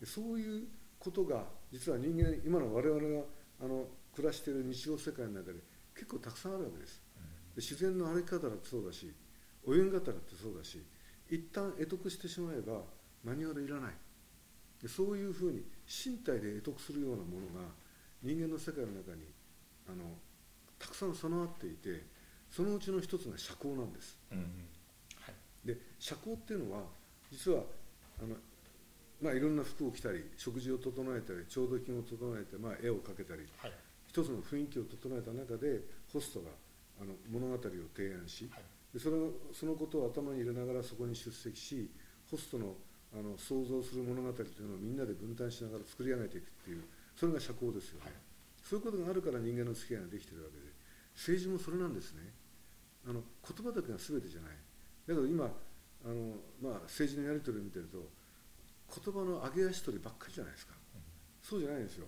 [0.00, 0.68] でそういう
[0.98, 3.24] ことが実は人間今の我々が
[3.62, 5.60] あの暮らしている日常世界の中で
[5.94, 7.02] 結構たくさんあるわけです、
[7.54, 9.12] で自然の歩き方だってそうだし
[9.68, 10.82] 泳ぎ方だってそうだし
[11.28, 12.80] 一旦得得してしまえば
[13.22, 13.94] マニュアルいらない。
[14.80, 17.68] でそういうふうに身体で得得するようなものが
[18.22, 19.24] 人間の世界の中に
[19.88, 20.04] あの
[20.78, 22.04] たくさん備わっていて
[22.50, 25.30] そのうちの一つが社交なんです、うんは
[25.64, 26.82] い、で社交っていうのは
[27.30, 27.62] 実は
[28.18, 28.34] あの、
[29.22, 33.72] まあ、いろんな服を着たり食事を整えたり調度品を整えて、まあ、絵を描けたり、はい、
[34.08, 35.80] 一つの雰囲気を整えた中で
[36.12, 36.50] ホストが
[37.00, 38.62] あの物語を提案し、はい、
[38.92, 39.16] でそれ
[39.52, 41.88] そのことを頭に入れながらそこに出席し
[42.30, 42.74] ホストの
[43.12, 46.84] あの想像する物語というのをみんなで分担しながら作り上げていくっていう
[47.20, 48.00] それが社交ですよ。
[48.00, 48.12] ね、はい、
[48.64, 50.72] そういうことがあるから人間の付き合いができてるわけで。
[51.12, 52.32] 政治もそれなんですね。
[53.04, 54.56] あの言葉だけが全てじゃない。
[55.04, 58.08] だけど今あの、まあ、政治のやり取りを見てると
[58.88, 61.00] 言葉の上げ足取りばっかりじゃないですか、うん、
[61.42, 62.06] そうじゃないんですよ。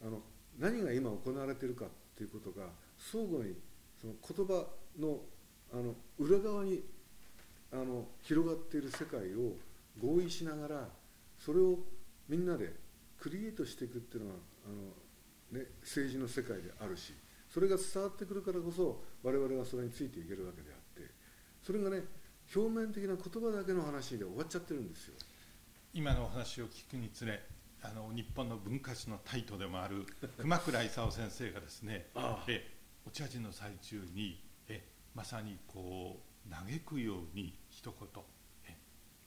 [0.00, 0.22] あの
[0.58, 3.60] 何が今行われているかっていうことが相互に
[4.00, 4.64] その言葉
[4.98, 5.20] の
[5.72, 6.80] あの裏側に
[7.72, 9.56] あの広がっている世界を
[10.00, 10.88] 合意しながら
[11.38, 11.80] それを
[12.28, 12.72] みんなで
[13.18, 17.14] クリエイトしていくっていうのがあの、ね、政治の世界であるし
[17.48, 21.10] それが伝わってくるからこそ我々がそれについていけるわけであって
[21.62, 22.02] それがね
[22.54, 25.14] 表面的な言葉だけの話で終わっちゃってるんですよ。
[25.94, 27.40] 今のお話を聞くにつれ
[27.80, 30.04] あの日本の文化史のタイトでもある
[30.38, 32.10] 熊倉勲先生がですね
[32.48, 38.24] えお茶事の最中にえまさにこう嘆くように一言
[38.66, 38.76] え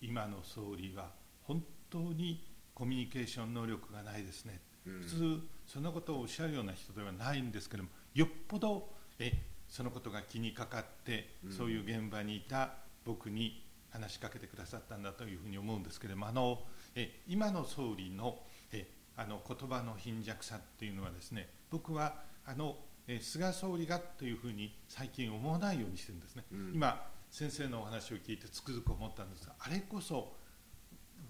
[0.02, 1.14] 今の総理は
[1.44, 4.60] 本当にコミュニケーション能力がないですね、うん、
[5.02, 9.34] 普通そんなことをおっしゃるような人ではないんですけどもよっぽどえ
[9.68, 12.72] そのことが気にかかって、うん、そういう現場にいた
[13.06, 16.60] 僕に話しかけてくださったんだというふうに思うんですけれどもあの
[16.96, 18.40] え今の総理の
[18.72, 22.16] えあの言葉の貧弱さっていうのはですね僕は
[22.46, 22.78] あの
[23.08, 30.34] え菅総理がというふうに最近思わないようにしてるんですね、うん、今先生のお話を聞いてつくづく思ったんですがあれこそ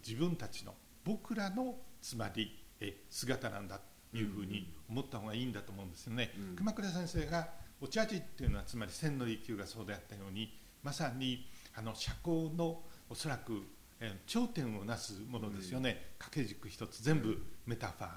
[0.05, 3.79] 自分たちの僕らのつまりえ姿なんだ
[4.11, 6.31] というふうに思った方がいいんだと思うんですよね。
[6.37, 7.49] うん、熊倉先生が
[7.81, 13.61] お茶事っていうのはつまり千利休がそうであったようにまさにあの社交のおそらく、
[13.99, 18.09] え頂点をなすものですよね、うん、掛け軸一つ全部メタファ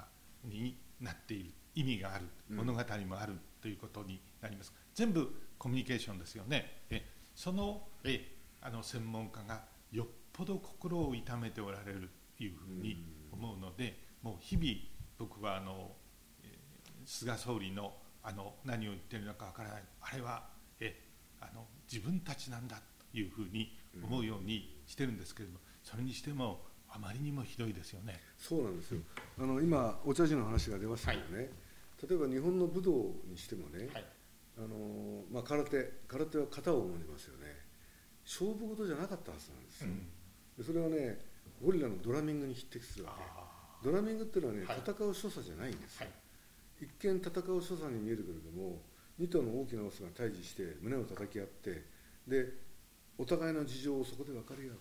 [0.47, 4.73] ーになっている意味がある物語もあるということになります。
[4.93, 6.83] 全部コミュニケーションですよね。
[6.89, 7.05] え
[7.35, 12.09] そのえあの専門家がよっぽど心を痛めておられる
[12.39, 14.67] いうふうに思うので、もう日々
[15.17, 15.91] 僕はあの、
[16.43, 16.47] え
[17.05, 17.93] 菅総理の
[18.23, 19.83] あの何を言ってるのかわからない。
[20.01, 20.43] あれは
[20.79, 20.95] え
[21.39, 22.77] あの自分たちなんだ
[23.11, 28.19] というふうに思うようにしてるんですけれども、それにしてもあまりにもひどいですよね。
[28.37, 29.01] そうなんですよ。
[29.39, 31.47] あの今お茶事の話が出ましたよね、はい、
[32.07, 32.91] 例えば日本の武道
[33.25, 34.05] にしてもね、はい、
[34.57, 34.67] あの
[35.31, 37.47] まあ、空手空手は型を重んじますよね。
[38.23, 39.87] 勝負事じゃなかったはずなんですよ、
[40.57, 41.25] でそれはね
[41.63, 43.23] ゴリラのドラミングに匹敵するわけ
[43.83, 46.11] ドラミングっていうのはね、はい、戦う所作じゃないんですよ、は
[46.81, 48.81] い、一見戦う所作に見えるけれども
[49.19, 51.83] 2頭の大きなオスが対峙して胸を叩き合って
[52.27, 52.49] で
[53.17, 54.77] お互いの事情をそこで分かり合う。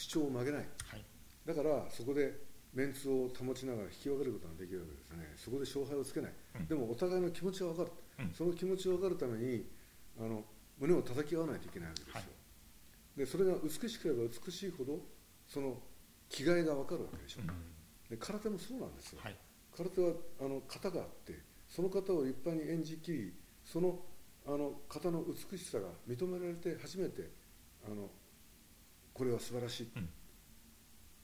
[0.00, 1.04] 主張を曲げない、はい、
[1.44, 2.32] だからそこで
[2.72, 5.28] メンツを保ちながら引き分けることができるわけですね。
[5.36, 9.66] そこで勝敗をつけない、うん、でもお互いの気持ちは分かる、うん、その気持ちを分かるために
[10.18, 10.44] あの
[10.78, 14.98] 胸を叩き合わないといけないわけですよ、はい、でそれが美しければ美しいほど
[15.46, 15.76] その
[16.30, 17.50] 気概が分かるわけでしょ、うん、
[18.10, 19.36] で空手もそうなんですよ、はい、
[19.76, 21.38] 空手はあの型があって
[21.68, 23.32] その型を立派に演じきり
[23.64, 24.00] その
[24.46, 27.30] あの型の美しさが認められて初めて
[27.86, 28.10] あの
[29.14, 30.08] これは素晴らしい、うん、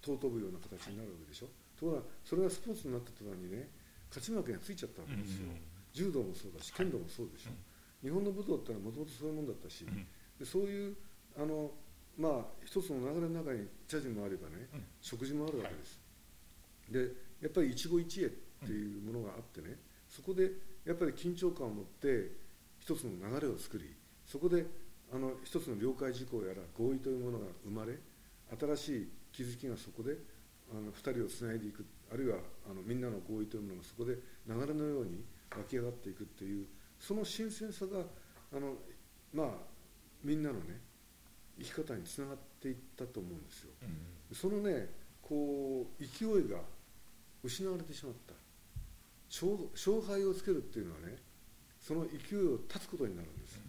[0.04, 3.68] 尊ぶような形になるわけでしょ、はい、ところがそれがスポーツになった途端にね
[4.10, 5.60] 勝ち負けがついちゃったわけですよ、うん、
[5.92, 10.06] 柔道もそうだし剣道もそうでしょ、はい、日本の武道ってのはもともとそういうもんだったし、うん、
[10.38, 10.96] でそういう
[11.34, 11.72] あの
[12.16, 14.68] まあ一つの流れの中に茶事もあればね、
[15.00, 16.05] 食事もあるわけです、はい、
[16.90, 17.10] で
[17.40, 18.30] やっぱり一期一会っ
[18.66, 19.76] ていうものがあってね、
[20.08, 20.50] そこで
[20.84, 22.30] やっぱり緊張感を持って
[22.78, 23.84] 一つの流れを作り
[24.24, 24.64] そこで
[25.12, 27.98] あの一つの了解事項やら合意というものが生まれ
[28.58, 30.16] 新しい気づきがそこで
[30.70, 32.38] あの2人をつないでいくあるいは
[32.70, 34.14] あのみんなの合意というものがそこで
[34.48, 35.24] 流れのように
[35.56, 36.66] 湧き上がっていくっていう
[36.98, 38.00] その新鮮さが
[38.54, 38.74] あの
[39.32, 39.48] まあ
[40.24, 40.80] みんなのね
[41.58, 44.88] 生き方につながっていったと思うんですよ、うん、そのね
[45.22, 46.58] こう勢いが
[47.46, 48.34] 失われてしまった。
[49.28, 51.16] 勝敗をつけるっていうのはね
[51.80, 53.60] その勢いを断つことになるんです、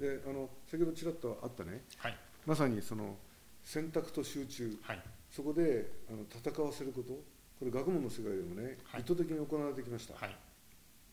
[0.00, 2.16] うん、であの先ほどちらっとあったね、はい、
[2.46, 3.16] まさにその
[3.62, 7.34] 選択と集中、はい、そこであの戦わせること。
[7.56, 10.14] これ学問の世界でもね、はい、意図的に行われてきました、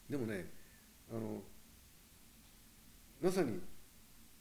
[0.10, 0.50] でもね
[1.12, 1.44] あの
[3.22, 3.60] まさに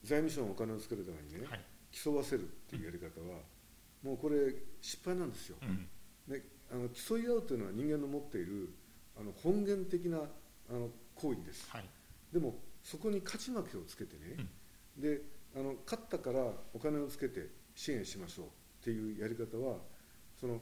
[0.02, 1.46] 財務省のお金をつけるためにね、
[1.92, 3.36] 競わせるっていうやり方は、
[4.02, 4.50] うん、もうこれ
[4.80, 5.86] 失敗なんですよ、うん、
[6.26, 6.42] で
[6.72, 8.72] あの競い合うというのは人間の持っている
[9.18, 11.84] あの本源的なあの行為です、はい、
[12.32, 14.46] でもそこに勝ち負けをつけてね、
[14.96, 15.20] うん、で
[15.56, 18.48] あの勝ったからお金をつけて支援しましょうっ
[18.84, 19.78] ていうやり方は
[20.40, 20.60] その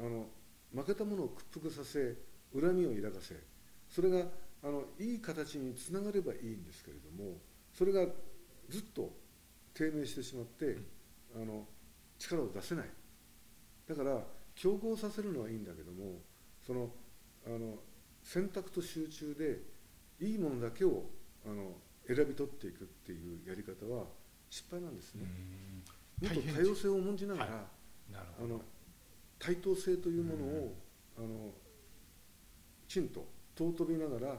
[0.00, 0.26] あの
[0.74, 2.16] 負けたものを屈服させ
[2.52, 3.36] 恨みを抱かせ
[3.88, 4.24] それが
[4.62, 7.38] あのいい形につながればいいんですけれども
[7.72, 8.04] それが
[8.68, 9.10] ずっと
[9.72, 10.66] 低迷してしまって、
[11.34, 11.64] うん、あの
[12.18, 12.86] 力を出せない。
[13.88, 14.20] だから
[14.58, 16.20] 競合させるのはいいんだけども
[16.66, 16.90] その
[17.46, 17.76] あの
[18.22, 19.62] 選択と集中で
[20.20, 21.04] いいものだけを
[21.46, 24.06] あの選び取っていくっていうやり方は
[24.50, 25.24] 失敗なんですね。
[26.20, 27.62] もっと多様性を重んじながら、はい、
[28.42, 28.60] あの
[29.38, 30.74] 対等性というものを
[31.16, 31.52] あの
[32.88, 33.24] きちんと
[33.56, 34.34] 尊びながら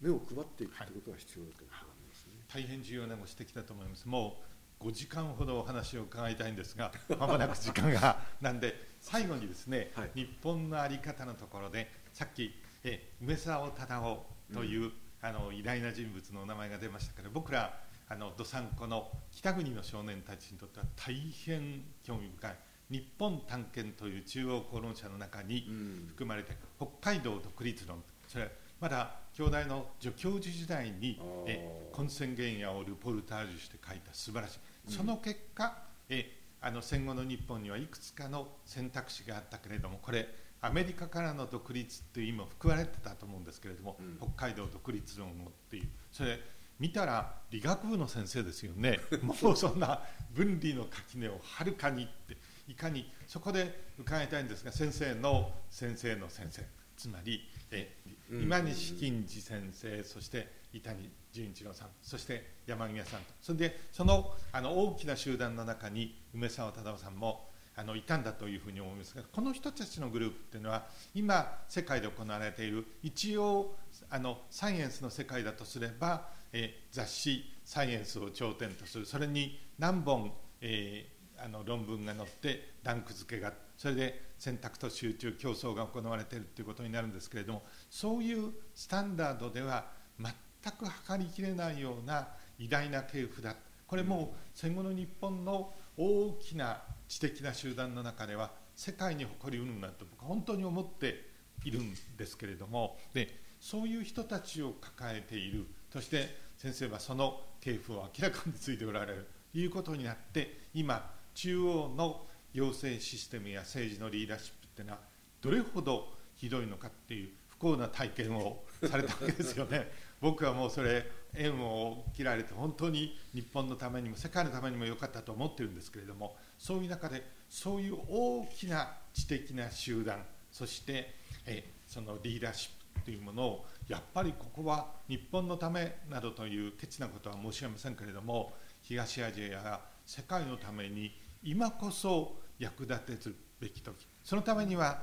[0.00, 4.08] 目を配っていくということが必要だと思いますね、はい、大変重要なご指摘だと思います。
[4.08, 12.54] もう5時間ほどお話を伺いたいんですが、 まもなく時間が なんで最後にですね、はい、日本の在り方のところでさっき
[12.84, 22.56] え梅沢忠夫という、うん、あの偉大な人物の名前が出ましたけど僕らあのどさんこの北国の少年たちにとっては大変興味深い
[22.90, 25.66] 日本探検という中央公論社の中に
[26.08, 34.58] 含まれて、うん、北海道独立論それまだ兄弟の助教授時代にえ混戦原野をルポルタージュして書いた素晴らしい、
[34.92, 35.76] その結果
[36.08, 40.28] えあの戦後の日本にはいくつかの選択肢があったけれどもこれ
[40.60, 45.34] アメリカからの独立っていう意味も含まれてたと思うんですけれども、うん、北海道独立論をっ
[45.68, 45.88] ていう。
[46.10, 46.40] それ
[46.80, 48.98] 見たら理学部の先生ですよね。
[49.22, 56.64] もうそんな分離の垣根をはるかにっていかにそこで伺いたいんですが先生の先生の先生
[56.96, 57.96] つまりえ
[58.30, 63.26] 今西金次先生そして伊谷純一郎さんそして山際さんと。
[63.40, 73.76] それでそのあの大きな集団の中に梅沢忠夫さんもあのいたんだというふうに思いますがこの人たちのグループっていうのは今世界で行われている一応
[74.10, 79.06] あのサイエンスの世界だとすれば、え雑誌「サイエンス」を頂点とする。
[79.06, 89.86] それに何本、えー、あの論文が載ってランク付けがそれで選択と集中競争が行われているということになるんですけれどもそういうスタンダードでは
[90.20, 90.32] 全
[90.74, 92.28] く測りきれないような
[92.58, 93.56] 偉大な系譜だ。
[93.86, 101.26] これも戦後の日本の大きな知的な集団の中では世界に誇りうるんだと僕は本当に思って
[101.64, 102.98] いるんですけれども。
[103.14, 105.66] でそういう人たちを抱えている。
[105.90, 109.26] そして先生はその系譜を明らかについておられる。
[109.52, 115.00] ということになって今中央の行政システムや政治のリーダーシップっていうのは
[115.42, 119.90] どれほどひどいのかっていう不幸な体験をされたわけですよね。
[120.20, 144.06] 僕はもうそれ縁を切られて本当に日本のためにも世界のためにも良かったと思ってるんですけれどもそういう中でそういう大きな知的な集団そしてえそのリーダーシップというものをやっぱりここは日本のためなどというケチなことは申し上げませんけれども東アジアや世界のために今こそ役立てるべき時。
[144.22, 145.02] そのためには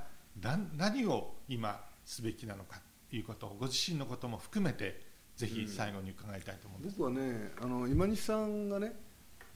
[0.78, 2.80] 何を今すべきなのか
[3.10, 5.02] ということをご自身のことも含めて
[5.36, 8.93] ぜひ最後に伺いたいと思うんです、僕はねあの今西さんがね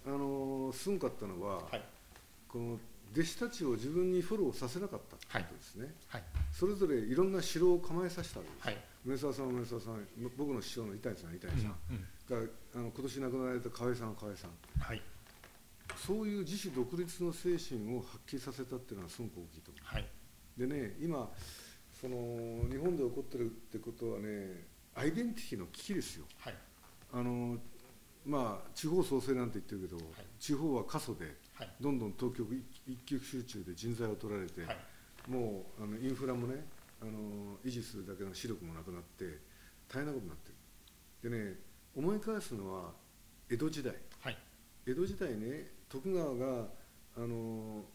[0.05, 1.81] あのすごかったのは、はい、
[2.47, 2.79] この
[3.13, 6.21] 弟子たちを自分にフォローさせなかったということですね、はい。
[6.21, 10.05] はい、それぞれいろんな城を構えさせたわけです、はい、梅沢さんは梅沢さん
[10.37, 12.05] 僕の師匠の板谷さん板谷さん、うん
[12.37, 15.01] うん、があの今年亡くなられた河合さん河合さん、はい、
[15.95, 20.07] そういう自主独立の精神を発揮させたっていうのはすごく大きいと思う、はい、
[20.57, 21.29] でね今
[21.99, 22.15] その
[22.69, 26.55] 日本で起こってるってことはねアイデンティティの危機ですよ、はい、
[27.13, 27.57] あの
[28.25, 30.05] まあ地方創生なんて言ってるけど、はい、
[30.39, 31.35] 地方は過疎で、
[31.79, 32.43] どんどん東京
[32.87, 34.61] 一極集中で人材を取られて、
[35.27, 36.65] もうあのインフラもね
[37.01, 37.11] あの
[37.63, 39.25] 維持するだけの視力もなくなって
[39.87, 40.49] 大変なことになって
[41.21, 41.29] る。
[41.29, 41.59] でね
[41.95, 42.93] 思い返すのは
[43.49, 43.93] 江戸時代、
[44.87, 46.67] 江戸時代ね徳川が
[47.17, 47.85] あの、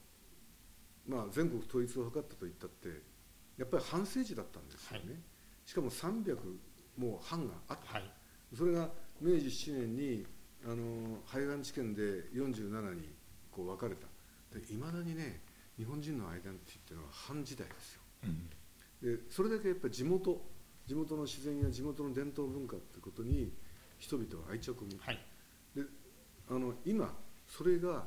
[1.07, 2.89] まあ、全国統一を図ったと言ったって
[3.59, 5.17] やっぱり半世紀だったんですよね、はい、
[5.67, 6.37] しかも300
[6.97, 8.11] もう藩があった、はい、
[8.57, 8.89] それが
[9.21, 10.27] 明治7年に
[10.65, 12.01] あの廃藩置県で
[12.35, 13.09] 47に
[13.51, 14.07] こう分かれた。
[14.59, 15.41] いまだにね
[15.79, 20.43] 日本人のアイデンティティっていうのは藩時代ですよ、うん、でそれだけやっぱり地元
[20.89, 23.53] 地元の自然や地元の伝統文化ってことに
[23.99, 25.19] 人々は愛着を持って、はい、
[25.77, 25.83] で
[26.51, 27.15] あの今
[27.51, 28.05] それが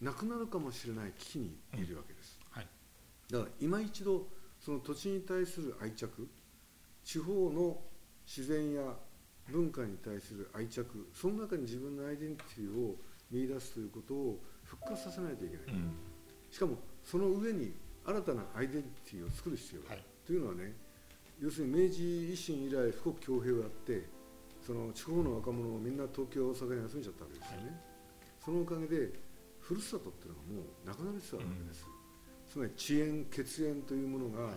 [0.00, 2.68] なくなるかもしれない危機にいるわけです、うんはい、
[3.30, 4.28] だから今一度
[4.60, 6.28] その土地に対する愛着
[7.04, 7.76] 地方の
[8.24, 8.82] 自然や
[9.50, 12.94] 文化に対する愛着その中に自分のアイデンティティを
[13.30, 15.92] 見出すということを復活させないといけない、うん、
[16.50, 17.72] しかもその上に
[18.06, 20.72] 新たなアイデンティティを作る必要がある、はい、というのはね
[21.40, 24.06] 要するに明治維新以来富国強兵をやって
[24.66, 27.80] その地方の若者をみんな東京大阪に集めちゃったわけですよね、はい、
[28.48, 29.12] そのおかげで
[29.60, 31.92] ふるさとっていうのがもうなくなりつつあるわけです、うん、
[32.48, 34.54] つまり遅延血縁というものが、はい、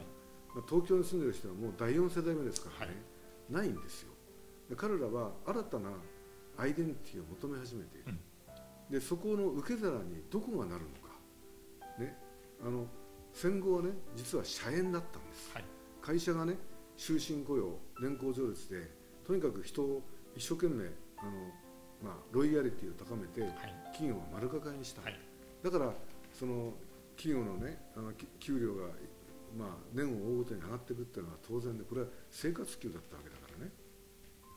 [0.56, 2.96] まあ、東京に住んでる人はもう第4世代目ですからね、
[3.50, 4.14] ないんですよ。
[4.78, 5.90] 彼らは新たな
[6.56, 11.20] アイデンティティを求め始めている、うん、でそこの受け皿にどこがなるのか、
[12.00, 12.16] ね、
[12.66, 12.88] あの
[13.34, 15.66] 戦後はね実は社員だったんです、はい、
[16.02, 16.56] 会社がね
[16.96, 18.90] 終身雇用年功序列で
[19.28, 20.02] とにかく人を
[20.38, 20.86] 一生懸命
[21.18, 21.32] あの、
[22.02, 23.42] まあ、ロイヤリティを高めて、
[23.94, 25.20] 企業を丸にした、はい、
[25.64, 25.94] だから
[26.34, 26.74] その
[27.16, 28.88] 企業のねあの給料が、
[29.58, 33.72] まあ、年を追うごとに上がっていくっていうのは当然でこれは生活給だったわけだからね。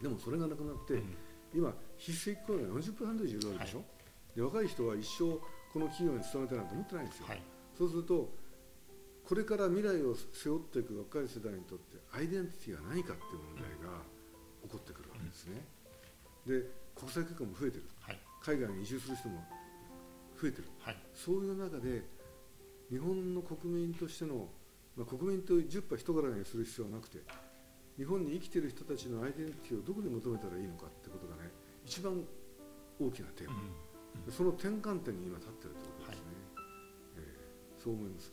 [0.01, 1.16] でもそれがなくなって、うん、
[1.55, 5.38] 今非正規雇用が40%以上いるわけでしょ、はい、で若い人は一生
[5.72, 7.42] この企業に勤めたいなんて思ってないんですよ、はい、
[7.76, 8.32] そうすると
[9.28, 14.14] これから未来を背負っていく若い世代にとってアイデンティティが何かっていう問題が、うん
[14.64, 15.61] 起こってくるわけですね、
[16.47, 19.42] うん、で国際結婚も増えてる、はい、海外に移住する人も
[20.40, 22.03] 増えてる、はい、そういう中で
[22.90, 24.49] 日本の国民としての、
[24.97, 27.18] まあ、国民と10羽人柄にする必要はなくて
[27.97, 31.51] 日本に生きている人たちのアイデンティティをどこで求めたらいいのかってことがね
[31.84, 32.22] 一番
[33.01, 33.61] 大きなテーマ、うん
[34.26, 36.66] うん、その転換点に今立ってるということですね、はい、
[37.18, 38.32] えー、そう思います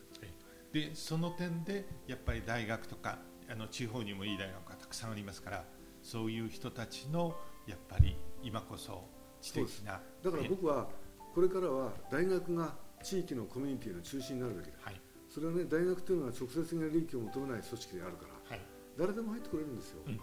[0.71, 5.65] でその点でやっぱり大学とかあの地方にもいい大学がたくさんありますから
[6.01, 7.35] そういう人たちの
[7.67, 9.03] やっぱり今こそ
[9.41, 10.87] 知的なだから僕は
[11.33, 18.61] これからは大学が地域のコミュニティの中心になるべきだ、はい、それはね大学というのは直接的な利益を求めない組織であるから、はい、
[18.97, 20.19] 誰でも入ってくれるんですよ、うん、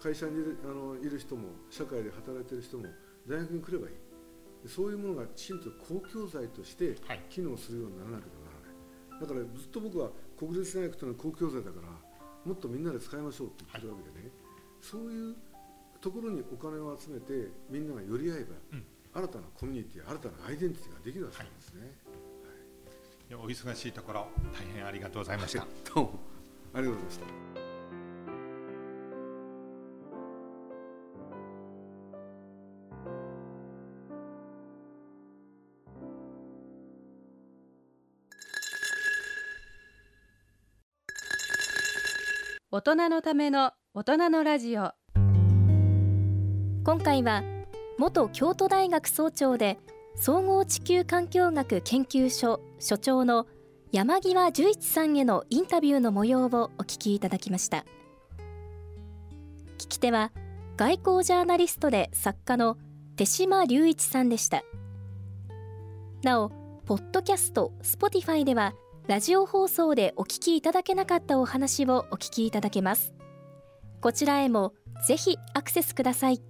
[0.00, 2.84] 会社にいるあのいる人も社会で働いている人も
[3.26, 3.94] 大学に来ればいい。
[4.66, 6.94] そういうものがきちんと公共財として
[7.30, 8.68] 機能するようにならなければなら
[9.16, 11.88] ない、だからずっと僕は国立大学というのは公共財だから
[12.44, 14.30] もっとみんなで使いましょうって言ってるわけでね、
[14.80, 15.34] そういう
[16.00, 21.92] ところにお金を集めてみんなが寄り合えば、うん、新たなコミュニティ新たなアイデンティティができるわけですね、
[23.28, 25.66] はい、お忙しいところ大変ありがとうございました。
[25.94, 26.20] どうも。
[26.72, 27.26] ありがとうございました。
[42.72, 44.92] 大人のための大人のラジオ
[46.90, 47.44] 今回は
[47.98, 49.78] 元京都大学総長で
[50.16, 53.46] 総合地球環境学研究所所長の
[53.92, 56.46] 山際十一さんへのインタビューの模様を
[56.78, 57.84] お聞きいただきました。
[59.78, 60.32] 聞き手は
[60.76, 62.76] 外交ジャーナリストで作家の
[63.14, 64.64] 手島隆一さんでした。
[66.24, 66.48] なお
[66.86, 68.74] ポッドキャスト Spotify では
[69.06, 73.14] ラジオ放送でお聞きいただけなかったお話をお聞きいただけます。
[74.00, 74.72] こちらへも
[75.06, 76.49] ぜひアクセスください。